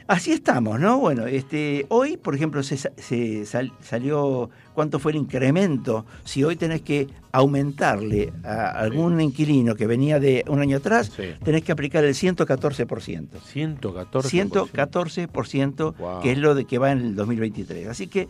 [0.06, 0.98] así estamos, ¿no?
[0.98, 6.04] Bueno, este, hoy, por ejemplo, se, se sal- salió cuánto fue el incremento.
[6.24, 11.22] Si hoy tenés que aumentarle a algún inquilino que venía de un año atrás, Sí.
[11.44, 13.40] tenés que aplicar el 114%.
[13.40, 14.28] 114.
[14.28, 16.20] 114%, Wow.
[16.20, 17.88] que es lo de que va en el 2023.
[17.88, 18.28] Así que,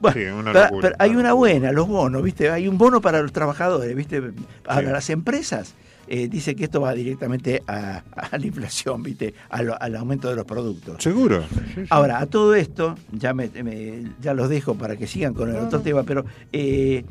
[0.00, 2.50] bueno, Sí, una pero- locura, pero hay una buena, los bonos, ¿viste?
[2.50, 4.20] Hay un bono para los trabajadores, ¿viste?
[4.64, 4.86] Para Sí.
[4.92, 5.74] las empresas.
[6.06, 8.02] Eh, dice que esto va directamente a,
[8.32, 9.34] a la inflación, ¿viste?
[9.48, 11.02] Al aumento de los productos.
[11.02, 11.42] ¿Seguro?
[11.42, 11.80] Sí, sí.
[11.90, 15.56] Ahora, a todo esto, ya, me, me- ya los dejo para que sigan con el
[15.56, 17.04] otro tema, pero eh,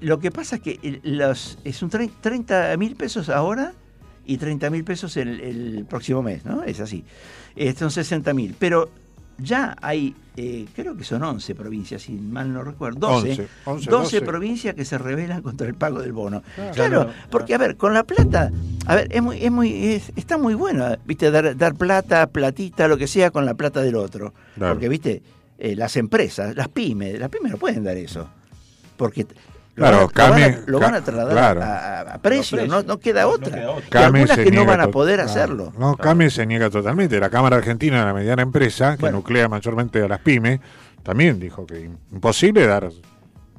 [0.00, 3.72] lo que pasa es que los, es un trein- 30 mil pesos ahora
[4.26, 6.62] y 30 mil pesos el, el próximo mes, ¿no?
[6.64, 7.04] Es así.
[7.54, 8.54] Eh, son 60 mil.
[8.58, 8.90] Pero
[9.38, 13.90] ya hay, eh, creo que son 11 provincias, si mal no recuerdo, 12, 11, 11,
[13.90, 14.20] 12 12.
[14.22, 16.42] provincias que se rebelan contra el pago del bono.
[16.54, 16.72] Claro.
[16.74, 17.12] Claro, Claro.
[17.30, 18.50] porque a ver, con la plata,
[18.86, 22.88] a ver, es muy, es muy, es- está muy bueno, viste, dar, dar plata, platita,
[22.88, 24.32] lo que sea con la plata del otro.
[24.54, 24.74] Claro.
[24.74, 25.22] Porque, viste,
[25.58, 28.28] eh, las empresas, las pymes, las pymes no pueden dar eso.
[28.96, 29.26] Porque
[29.76, 31.62] Claro, lo, van a, Cami- lo van a Ca- trasladar claro.
[31.62, 32.66] a, precio, precio.
[32.66, 33.54] no, no queda No otra.
[33.54, 33.86] queda otra.
[33.86, 35.30] Y Came algunas se que no van a poder claro.
[35.30, 35.72] hacerlo.
[35.78, 37.20] No, Came se niega totalmente.
[37.20, 39.18] La Cámara Argentina de la Mediana Empresa, que Bueno.
[39.18, 40.60] nuclea mayormente a las pymes,
[41.02, 42.88] también dijo que imposible dar.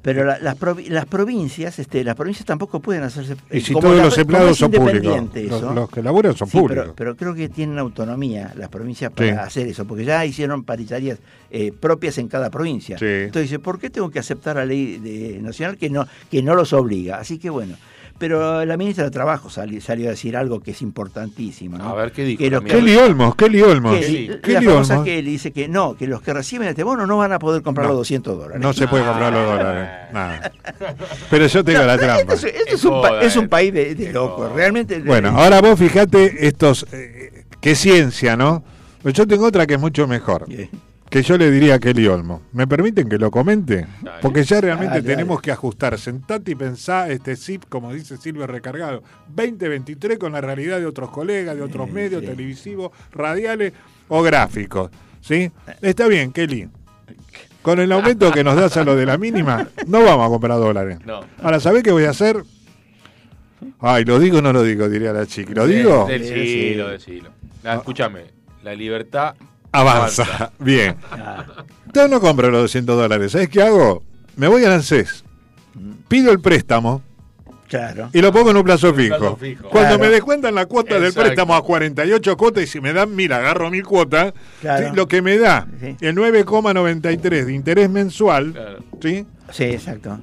[0.08, 3.36] Pero la- las, provi- las provincias, este, las provincias tampoco pueden hacerse.
[3.52, 5.22] Y eh, si como todos la- los empleados son públicos.
[5.76, 6.84] Los, que laburan son Sí, públicos.
[6.86, 9.36] pero, pero creo que tienen autonomía las provincias para Sí.
[9.38, 11.20] hacer eso, porque ya hicieron paritarias
[11.52, 12.98] eh, propias en cada provincia.
[12.98, 13.06] Sí.
[13.06, 16.72] Entonces ¿por qué tengo que aceptar la ley de- nacional que no, que no los
[16.72, 17.18] obliga?
[17.18, 17.76] Así que bueno.
[18.20, 21.78] Pero la ministra de Trabajo sali- salió a decir algo que es importantísimo.
[21.78, 21.90] ¿no?
[21.90, 22.64] A ver, ¿qué dijo Que los?
[22.64, 23.96] Kelly Olmos, Kelly Olmos.
[23.96, 24.28] que- Kelly.
[24.28, 25.06] la Kelly famosa Olmos.
[25.06, 27.86] que dice que no, que los que reciben este bono no van a poder comprar
[27.86, 27.94] No.
[27.94, 28.62] los 200 dólares.
[28.62, 29.90] No se puede comprar los dólares.
[30.14, 30.52] Nada.
[31.30, 32.34] Pero yo tengo No, la pero trampa.
[32.34, 33.50] Esto, es, esto Es es un, pa- joda, es un eh.
[33.50, 35.00] país de, de locos, realmente.
[35.00, 36.86] Bueno, ahora vos fijate estos.
[36.92, 38.64] eh, qué ciencia, ¿no?
[39.04, 40.48] Pues yo tengo otra que es mucho mejor.
[41.10, 42.42] Que yo le diría a Kelly Olmo.
[42.52, 43.88] ¿Me permiten que lo comente?
[44.02, 44.18] Dale.
[44.22, 45.44] Porque ya realmente Dale, tenemos dale.
[45.46, 45.98] que ajustar.
[45.98, 51.10] Sentate y pensá este zip, como dice Silvio Recargado, 2023 con la realidad de otros
[51.10, 52.28] colegas, de otros Sí, medios sí.
[52.28, 53.72] televisivos, radiales
[54.10, 54.92] o gráficos.
[55.22, 55.50] ¿Sí?
[55.82, 56.70] Está bien, Kelly.
[57.62, 60.58] con el aumento que nos das a lo de la mínima, no vamos a comprar
[60.58, 61.00] dólares.
[61.06, 61.22] No.
[61.42, 62.44] Ahora, ¿sabés qué voy a hacer?
[63.80, 64.88] Ay, ¿lo digo o no lo digo?
[64.90, 65.52] Diría la chica.
[65.54, 66.06] ¿Lo digo?
[66.08, 67.30] Decilo, decilo.
[67.64, 68.26] Escúchame,
[68.64, 69.36] la libertad
[69.80, 70.52] avanza.
[70.60, 70.96] Bien.
[71.94, 73.32] Yo no compro los 200 dólares.
[73.32, 74.04] ¿Sabes qué hago?
[74.36, 75.24] Me voy a ANSES.
[76.08, 77.02] Pido el préstamo.
[77.68, 78.10] Claro.
[78.14, 79.18] Y lo pongo en un plazo fijo.
[79.18, 79.70] plazo fijo.
[79.70, 80.04] Cuando Claro.
[80.06, 83.70] me descuentan la cuota del préstamo a 48 cuotas y si me dan mil, agarro
[83.70, 84.90] mil cuotas, Claro.
[84.90, 84.96] ¿sí?
[84.96, 85.98] lo que me da Sí.
[86.00, 88.78] el 9,93 de interés mensual, Claro.
[89.02, 89.26] ¿sí?
[89.52, 90.18] Sí, exacto.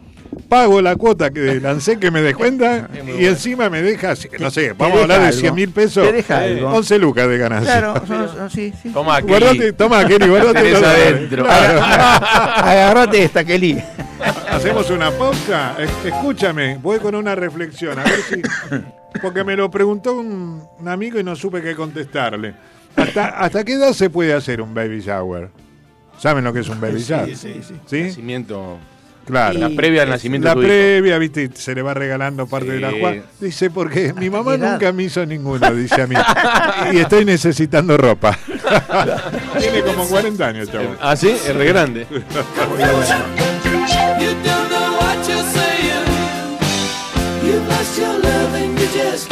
[0.48, 3.26] Pago la cuota que lancé que me descuenta y bueno.
[3.28, 6.38] encima me deja, no sé, vamos a hablar de deja 100 mil pesos, Te deja
[6.38, 6.68] algo.
[6.70, 7.78] 11 lucas de ganancia.
[7.78, 8.90] Claro, son- son- sí, sí.
[8.90, 9.28] Toma, Kelly.
[9.28, 11.44] Guardate, toma, Kelly, guardate adentro.
[11.44, 11.80] Claro.
[11.84, 13.82] Agarrate esta, Kelly.
[14.50, 15.76] Hacemos una pausa.
[15.78, 17.98] Es- Escúchame, voy con una reflexión.
[17.98, 18.42] A ver si.
[19.20, 22.54] Porque me lo preguntó un, un amigo y no supe qué contestarle.
[22.96, 25.50] ¿Hasta, ¿Hasta qué edad se puede hacer un baby shower?
[26.18, 27.36] ¿Saben lo que es un baby shower?
[27.36, 27.74] sí, sí.
[27.86, 28.02] ¿Sí?
[28.04, 28.78] Nacimiento.
[29.26, 29.58] Claro.
[29.58, 30.68] La previa al nacimiento La de tu hijo.
[30.68, 33.00] previa, viste, y se le va regalando parte de la Sí.
[33.00, 33.22] Juan.
[33.40, 36.14] Dice, porque mi mamá nunca me hizo ninguno, dice a mí.
[36.92, 38.38] y estoy necesitando ropa.
[39.58, 40.94] Tiene como 40 años, chavo.
[41.00, 42.06] Ah, sí, es re grande.
[42.10, 42.20] You
[44.44, 46.04] don't know what you're saying.
[47.44, 49.28] You lost your love and you just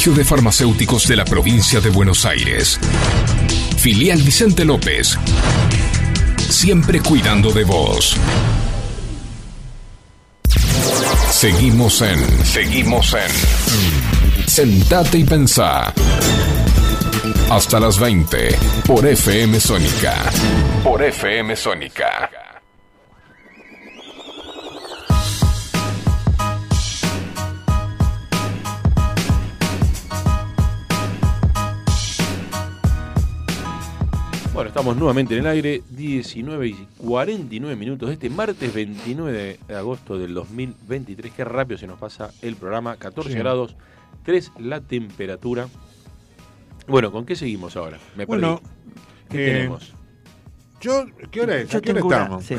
[0.00, 2.80] De Farmacéuticos de la Provincia de Buenos Aires.
[3.76, 5.18] Filial Vicente López.
[6.38, 8.16] Siempre cuidando de vos.
[11.30, 12.46] Seguimos en.
[12.46, 14.48] Seguimos en.
[14.48, 15.92] Sentate y pensá.
[17.50, 20.16] Hasta las 20 por FM Sónica.
[20.82, 22.29] Por FM Sónica.
[35.00, 40.34] Nuevamente en el aire, 19 y 49 minutos de este martes 29 de agosto del
[40.34, 41.32] 2023.
[41.32, 43.38] Qué rápido se nos pasa el programa, 14 Sí.
[43.38, 43.76] grados,
[44.24, 45.68] 3 la temperatura.
[46.86, 47.98] Bueno, ¿con qué seguimos ahora?
[48.14, 48.42] Me perdí.
[48.42, 48.60] Bueno,
[49.30, 49.94] ¿qué eh, tenemos?
[50.80, 51.68] Yo, ¿qué hora es?
[51.68, 52.44] Yo ¿A qué hora tengo una- estamos?
[52.46, 52.56] sí.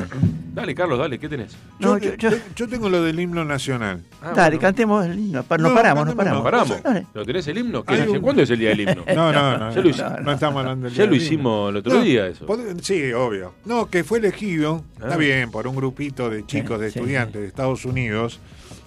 [0.54, 1.54] Dale, Carlos, dale, ¿qué tenés?
[1.80, 4.04] Yo, No, yo- yo- te- yo tengo lo del himno nacional.
[4.22, 4.60] Ah, Dale, bueno.
[4.62, 5.44] cantemos el himno.
[5.44, 6.70] Pa- Nos No, paramos, nos cantemos, paramos.
[6.70, 7.04] ¿Nos paramos?
[7.04, 7.08] Dale.
[7.14, 7.84] ¿Lo tenés el himno?
[7.84, 8.12] ¿Qué Hay dice?
[8.12, 9.04] un- ¿Cuándo es el día del himno?
[9.16, 9.74] No, no, no.
[9.74, 12.02] Ya lo hice- no, estamos hablando del Ya día lo del hicimos el otro No,
[12.02, 12.46] día eso.
[12.46, 13.54] pod- Sí, obvio.
[13.66, 15.18] No, que fue elegido, está Ah.
[15.18, 18.40] bien, por un grupito de chicos, de sí, estudiantes de Estados Unidos,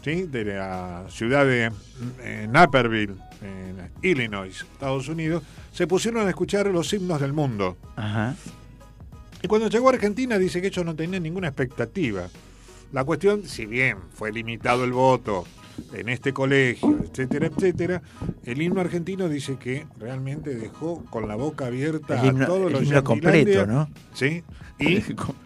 [0.04, 0.24] ¿sí?
[0.30, 1.72] de la ciudad de
[2.22, 7.76] eh, Naperville, en Illinois, Estados Unidos, se pusieron a escuchar los himnos del mundo.
[7.96, 8.34] Ajá.
[9.44, 12.28] Y cuando llegó a Argentina dice que ellos no tenían ninguna expectativa.
[12.92, 15.44] La cuestión, si bien fue limitado el voto
[15.92, 18.00] en este colegio, etcétera, etcétera,
[18.46, 22.66] el himno argentino dice que realmente dejó con la boca abierta El himno- a todos
[22.68, 23.90] el los himno completo, ¿no?
[24.14, 24.42] Sí,
[24.78, 25.00] y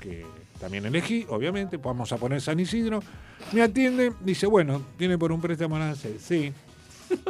[0.00, 0.26] que
[0.58, 3.00] también elegí, obviamente, vamos a poner San Isidro.
[3.52, 6.22] Me atiende, dice, bueno, tiene por un préstamo en ANSES.
[6.22, 6.52] Sí.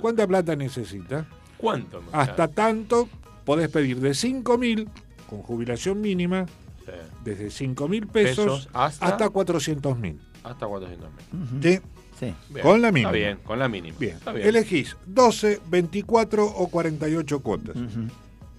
[0.00, 1.26] ¿Cuánta plata necesita?
[1.56, 2.02] ¿Cuánto?
[2.12, 3.08] Hasta tanto,
[3.44, 4.88] podés pedir de 5 mil,
[5.28, 6.46] con jubilación mínima,
[7.24, 10.20] desde 5 mil pesos, hasta, hasta 400 mil.
[10.42, 11.62] Hasta 400 mil.
[11.62, 11.80] ¿Sí?
[12.18, 12.34] Sí.
[12.60, 13.10] con la mínima.
[13.10, 13.96] Está bien, con la mínima.
[13.98, 14.18] Bien.
[14.36, 17.76] Elegís 12, 24 o 48 cuotas.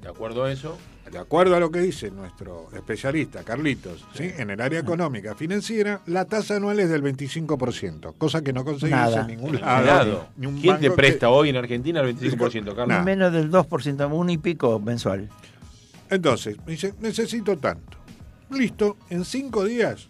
[0.01, 0.77] De acuerdo a eso,
[1.11, 4.31] de acuerdo a lo que dice nuestro especialista Carlitos, ¿sí?
[4.37, 9.15] en el área económica financiera, la tasa anual es del 25%, cosa que no conseguís
[9.15, 10.27] en ningún lado.
[10.61, 13.03] ¿Quién te presta hoy en Argentina el 25%, Carlos?
[13.03, 15.29] Menos del 2%, un y pico mensual.
[16.09, 17.97] Entonces, me dice, necesito tanto.
[18.49, 20.09] Listo, en cinco días,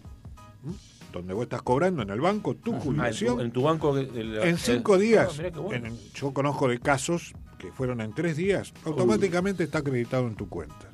[1.12, 3.40] donde vos estás cobrando en el banco tu jubilación.
[3.40, 3.96] en, tu, banco.
[3.98, 9.78] en cinco días, ah, yo conozco de casos que fueron en tres días, automáticamente está
[9.78, 10.91] acreditado en tu cuenta.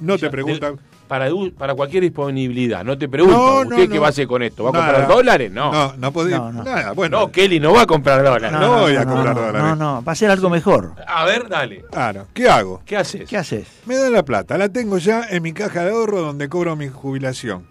[0.00, 0.78] No te preguntan.
[1.08, 1.28] para,
[1.58, 4.64] para cualquier disponibilidad, no te preguntan, ¿usted qué va a hacer con esto?
[4.64, 5.52] ¿Va a comprar dólares?
[5.52, 5.72] No.
[5.72, 6.38] No, no podía.
[6.38, 7.20] Nada, bueno.
[7.20, 8.52] No, Kelly no va a comprar dólares.
[8.52, 9.62] No, voy a comprar dólares.
[9.62, 10.94] No, no, va a ser algo mejor.
[11.06, 11.84] A ver, dale.
[11.90, 12.82] Claro, ¿qué hago?
[12.84, 13.28] ¿Qué haces?
[13.28, 13.66] ¿Qué haces?
[13.86, 16.88] Me dan la plata, la tengo ya en mi caja de ahorro donde cobro mi
[16.88, 17.66] jubilación.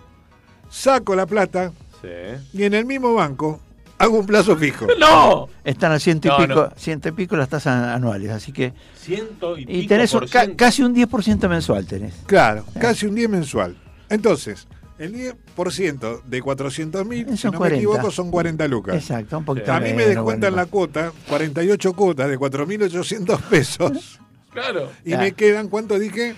[0.69, 2.07] Saco la plata sí.
[2.53, 3.59] y en el mismo banco
[4.02, 4.88] hago un plazo fijo.
[4.99, 5.47] ¡No!
[5.64, 8.74] Están a ciento y pico, ciento y pico las tasas anuales, así que.
[8.95, 10.16] Ciento y, y tenés
[10.56, 12.14] casi un 10% mensual tenés.
[12.26, 12.80] Claro, eh.
[12.80, 13.78] casi un 10 mensual.
[14.10, 18.95] Entonces, el 10% de 400 mil, si no me equivoco, son 40 lucas.
[18.95, 24.20] Exacto, un poquito A mí me descuentan la cuota, 48 cuotas de 4.800 pesos.
[24.52, 24.91] Claro.
[25.06, 26.36] Y me quedan, ¿cuánto dije?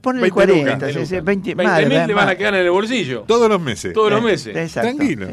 [0.00, 0.76] Ponle 40,
[1.22, 3.24] 20, 20 mil te van a quedar en el bolsillo.
[3.26, 3.92] Todos los meses.
[3.92, 4.56] Todos los meses.
[4.56, 4.96] Exacto.
[4.96, 5.28] Tranquilo.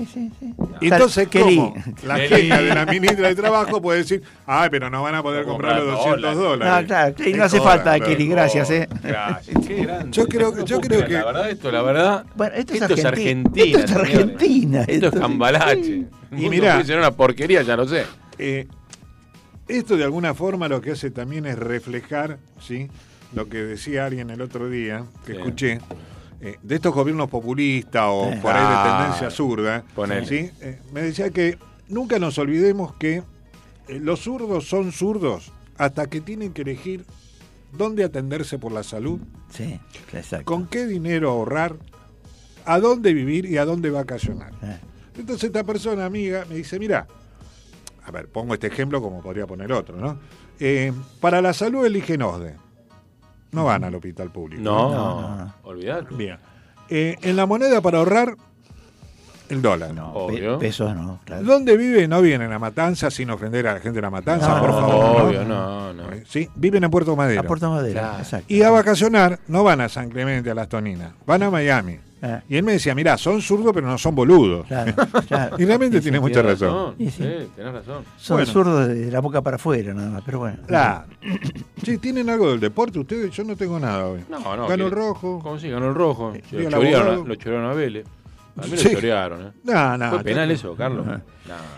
[0.82, 1.76] Y entonces, ¿cómo?
[2.03, 5.45] La jefa de la ministra de Trabajo puede decir, ay, pero no van a poder
[5.45, 6.82] comprar los 200 dólares.
[6.82, 8.71] No, claro, no hace falta, Kelly, gracias.
[8.71, 8.89] ¿eh?
[9.03, 9.65] Gracias.
[9.65, 10.11] Qué grande.
[10.11, 11.13] Yo creo, yo creo que...
[11.13, 12.26] La verdad, esto, la verdad...
[12.36, 13.65] Bueno, esto, es, Argentina.
[13.65, 14.84] Esto es Argentina.
[14.88, 16.05] Esto, es cambalache.
[16.32, 16.82] Y mira...
[16.82, 18.03] Es una porquería, ya lo sé.
[18.38, 18.67] Eh,
[19.68, 22.89] esto de alguna forma lo que hace también es reflejar, ¿sí?
[23.34, 25.80] Lo que decía alguien el otro día, que escuché,
[26.41, 29.84] eh, de estos gobiernos populistas o por ahí de ah, tendencia zurda,
[30.26, 30.51] ¿sí?
[30.61, 31.57] Eh, me decía que
[31.88, 33.24] nunca nos olvidemos que
[33.88, 37.05] eh, los zurdos son zurdos hasta que tienen que elegir
[37.72, 39.80] dónde atenderse por la salud, sí,
[40.43, 41.78] con qué dinero ahorrar,
[42.66, 44.53] a dónde vivir y a dónde vacacionar.
[45.18, 47.07] Entonces esta persona amiga me dice, mira,
[48.05, 50.19] a ver, pongo este ejemplo como podría poner otro, ¿no?
[50.59, 52.55] Eh, para la salud eligen OSDE.
[53.51, 54.61] No van al hospital público.
[54.61, 55.53] No, no, no.
[55.63, 56.13] olvidate.
[56.15, 56.37] Bien.
[56.89, 58.35] Eh, en la moneda para ahorrar,
[59.49, 59.93] el dólar.
[59.93, 60.59] No, Obvio.
[60.59, 61.19] pesos no.
[61.43, 62.07] ¿Dónde vive?
[62.07, 65.21] No viven a Matanza sin ofender a la gente de la Matanza, por favor.
[65.21, 66.03] Obvio, no, no.
[66.27, 67.41] Sí, viven en Puerto Madero.
[67.41, 68.45] A Puerto Madero, exacto.
[68.53, 71.99] Y a vacacionar no van a San Clemente, a las Toninas, van a Miami.
[72.26, 72.41] Ah.
[72.49, 74.65] Y él me decía, mira, son zurdos pero no son boludos.
[75.57, 76.95] y realmente tiene mucha razón.
[76.97, 77.11] Sí,
[77.55, 78.03] tienes razón.
[78.17, 80.57] Son zurdos de la boca para afuera nada más, pero bueno.
[80.65, 81.05] Claro.
[81.84, 83.32] sí, ¿tienen algo del deporte ustedes?
[83.32, 84.21] Yo no tengo nada hoy.
[84.30, 84.67] No, no.
[84.67, 85.39] Ganó el rojo.
[85.43, 85.69] ¿Cómo sí?
[85.69, 86.34] Ganó el rojo.
[86.51, 88.05] Lo chorearon, lo chorearon a Vélez.
[88.57, 89.51] A mí lo chorearon, ¿eh?
[89.63, 90.09] No, no.
[90.11, 91.05] ¿Fue penal eso, Carlos?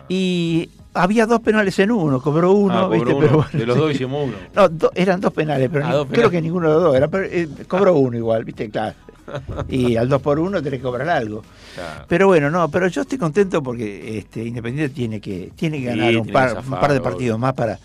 [0.07, 3.15] Y había dos penales en uno, cobró uno, ah, ¿viste?
[3.19, 4.37] Pero, de los dos hicimos uno.
[4.55, 6.95] No, eran dos penales, pero ah, creo que ninguno de los dos.
[6.95, 8.69] Era, eh, cobró uno igual, ¿viste?
[8.69, 8.95] Claro.
[9.69, 11.43] Y al 2 por 1 tenés que cobrar algo.
[12.07, 16.17] Pero bueno, no, pero yo estoy contento porque este Independiente tiene que tiene que ganar
[16.17, 17.79] un, par, un par de partidos más para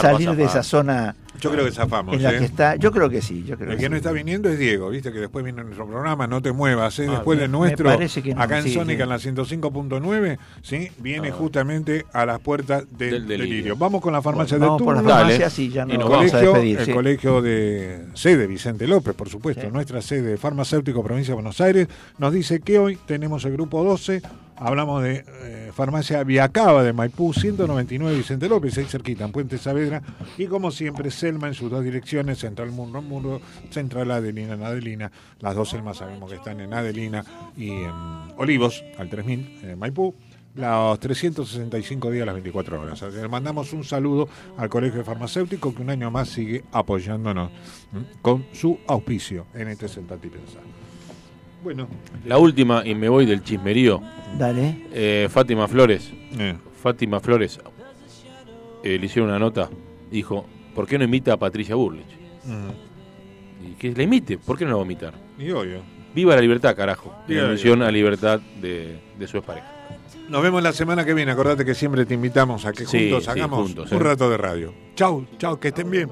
[0.00, 2.14] salir de esa zona yo creo que zafamos.
[2.16, 2.44] En la que ¿eh?
[2.44, 3.44] está, yo creo que sí.
[3.44, 6.26] Yo creo el que, no está viniendo es Diego, viste que después viene nuestro programa,
[6.26, 7.08] no te muevas, ¿eh?
[7.08, 10.90] después de nuestro, acá en Sónica en la 105.9, ¿sí?
[10.98, 11.32] viene ah.
[11.32, 13.76] justamente a las puertas del, delirio.
[13.76, 15.02] Vamos con la farmacia de turno.
[15.02, 19.68] la farmacia, sí, ya no el colegio, El colegio de sede Vicente López, por supuesto,
[19.70, 21.88] nuestra sede farmacéutico provincia de Buenos Aires,
[22.18, 24.22] nos dice que hoy tenemos el grupo 12
[24.60, 30.02] Hablamos de eh, farmacia Viacaba de Maipú, 199 Vicente López, ahí cerquita, en Puente Saavedra.
[30.36, 33.40] Y como siempre, Selma en sus dos direcciones, Central Mundo Mundo,
[33.70, 35.10] Central Adelina en Adelina.
[35.38, 37.24] Las dos Selmas sabemos que están en Adelina
[37.56, 37.92] y en
[38.36, 40.14] Olivos, al 3000, en Maipú
[40.54, 43.02] los 365 días, las 24 horas.
[43.02, 47.50] le mandamos un saludo al Colegio Farmacéutico que un año más sigue apoyándonos
[48.20, 50.79] con su auspicio en este Sentate y Pensar.
[51.62, 51.88] Bueno.
[52.24, 54.00] La última, y me voy del chismerío.
[54.38, 54.86] Dale.
[54.92, 56.10] Eh, Fátima Flores.
[56.38, 56.56] Eh.
[56.82, 57.60] Fátima Flores
[58.82, 59.68] eh, le hicieron una nota.
[60.10, 62.06] Dijo, ¿por qué no imita a Patricia Burlich?
[63.62, 65.14] Y que la imite, ¿por qué no la va a imitar?
[65.38, 65.82] Y obvio.
[66.14, 67.14] Viva la libertad, carajo.
[67.28, 69.70] Y mención a libertad de, de su expareja.
[70.28, 71.32] Nos vemos la semana que viene.
[71.32, 74.72] Acordate que siempre te invitamos a que juntos hagamos un rato de radio.
[74.94, 76.08] Chau, chau, que estén bien.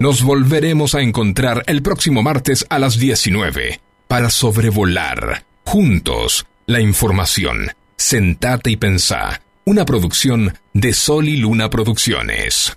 [0.00, 7.72] Nos volveremos a encontrar el próximo martes a las 19 para sobrevolar juntos la información.
[7.96, 9.42] Sentate y pensá.
[9.64, 12.76] Una producción de Sol y Luna Producciones.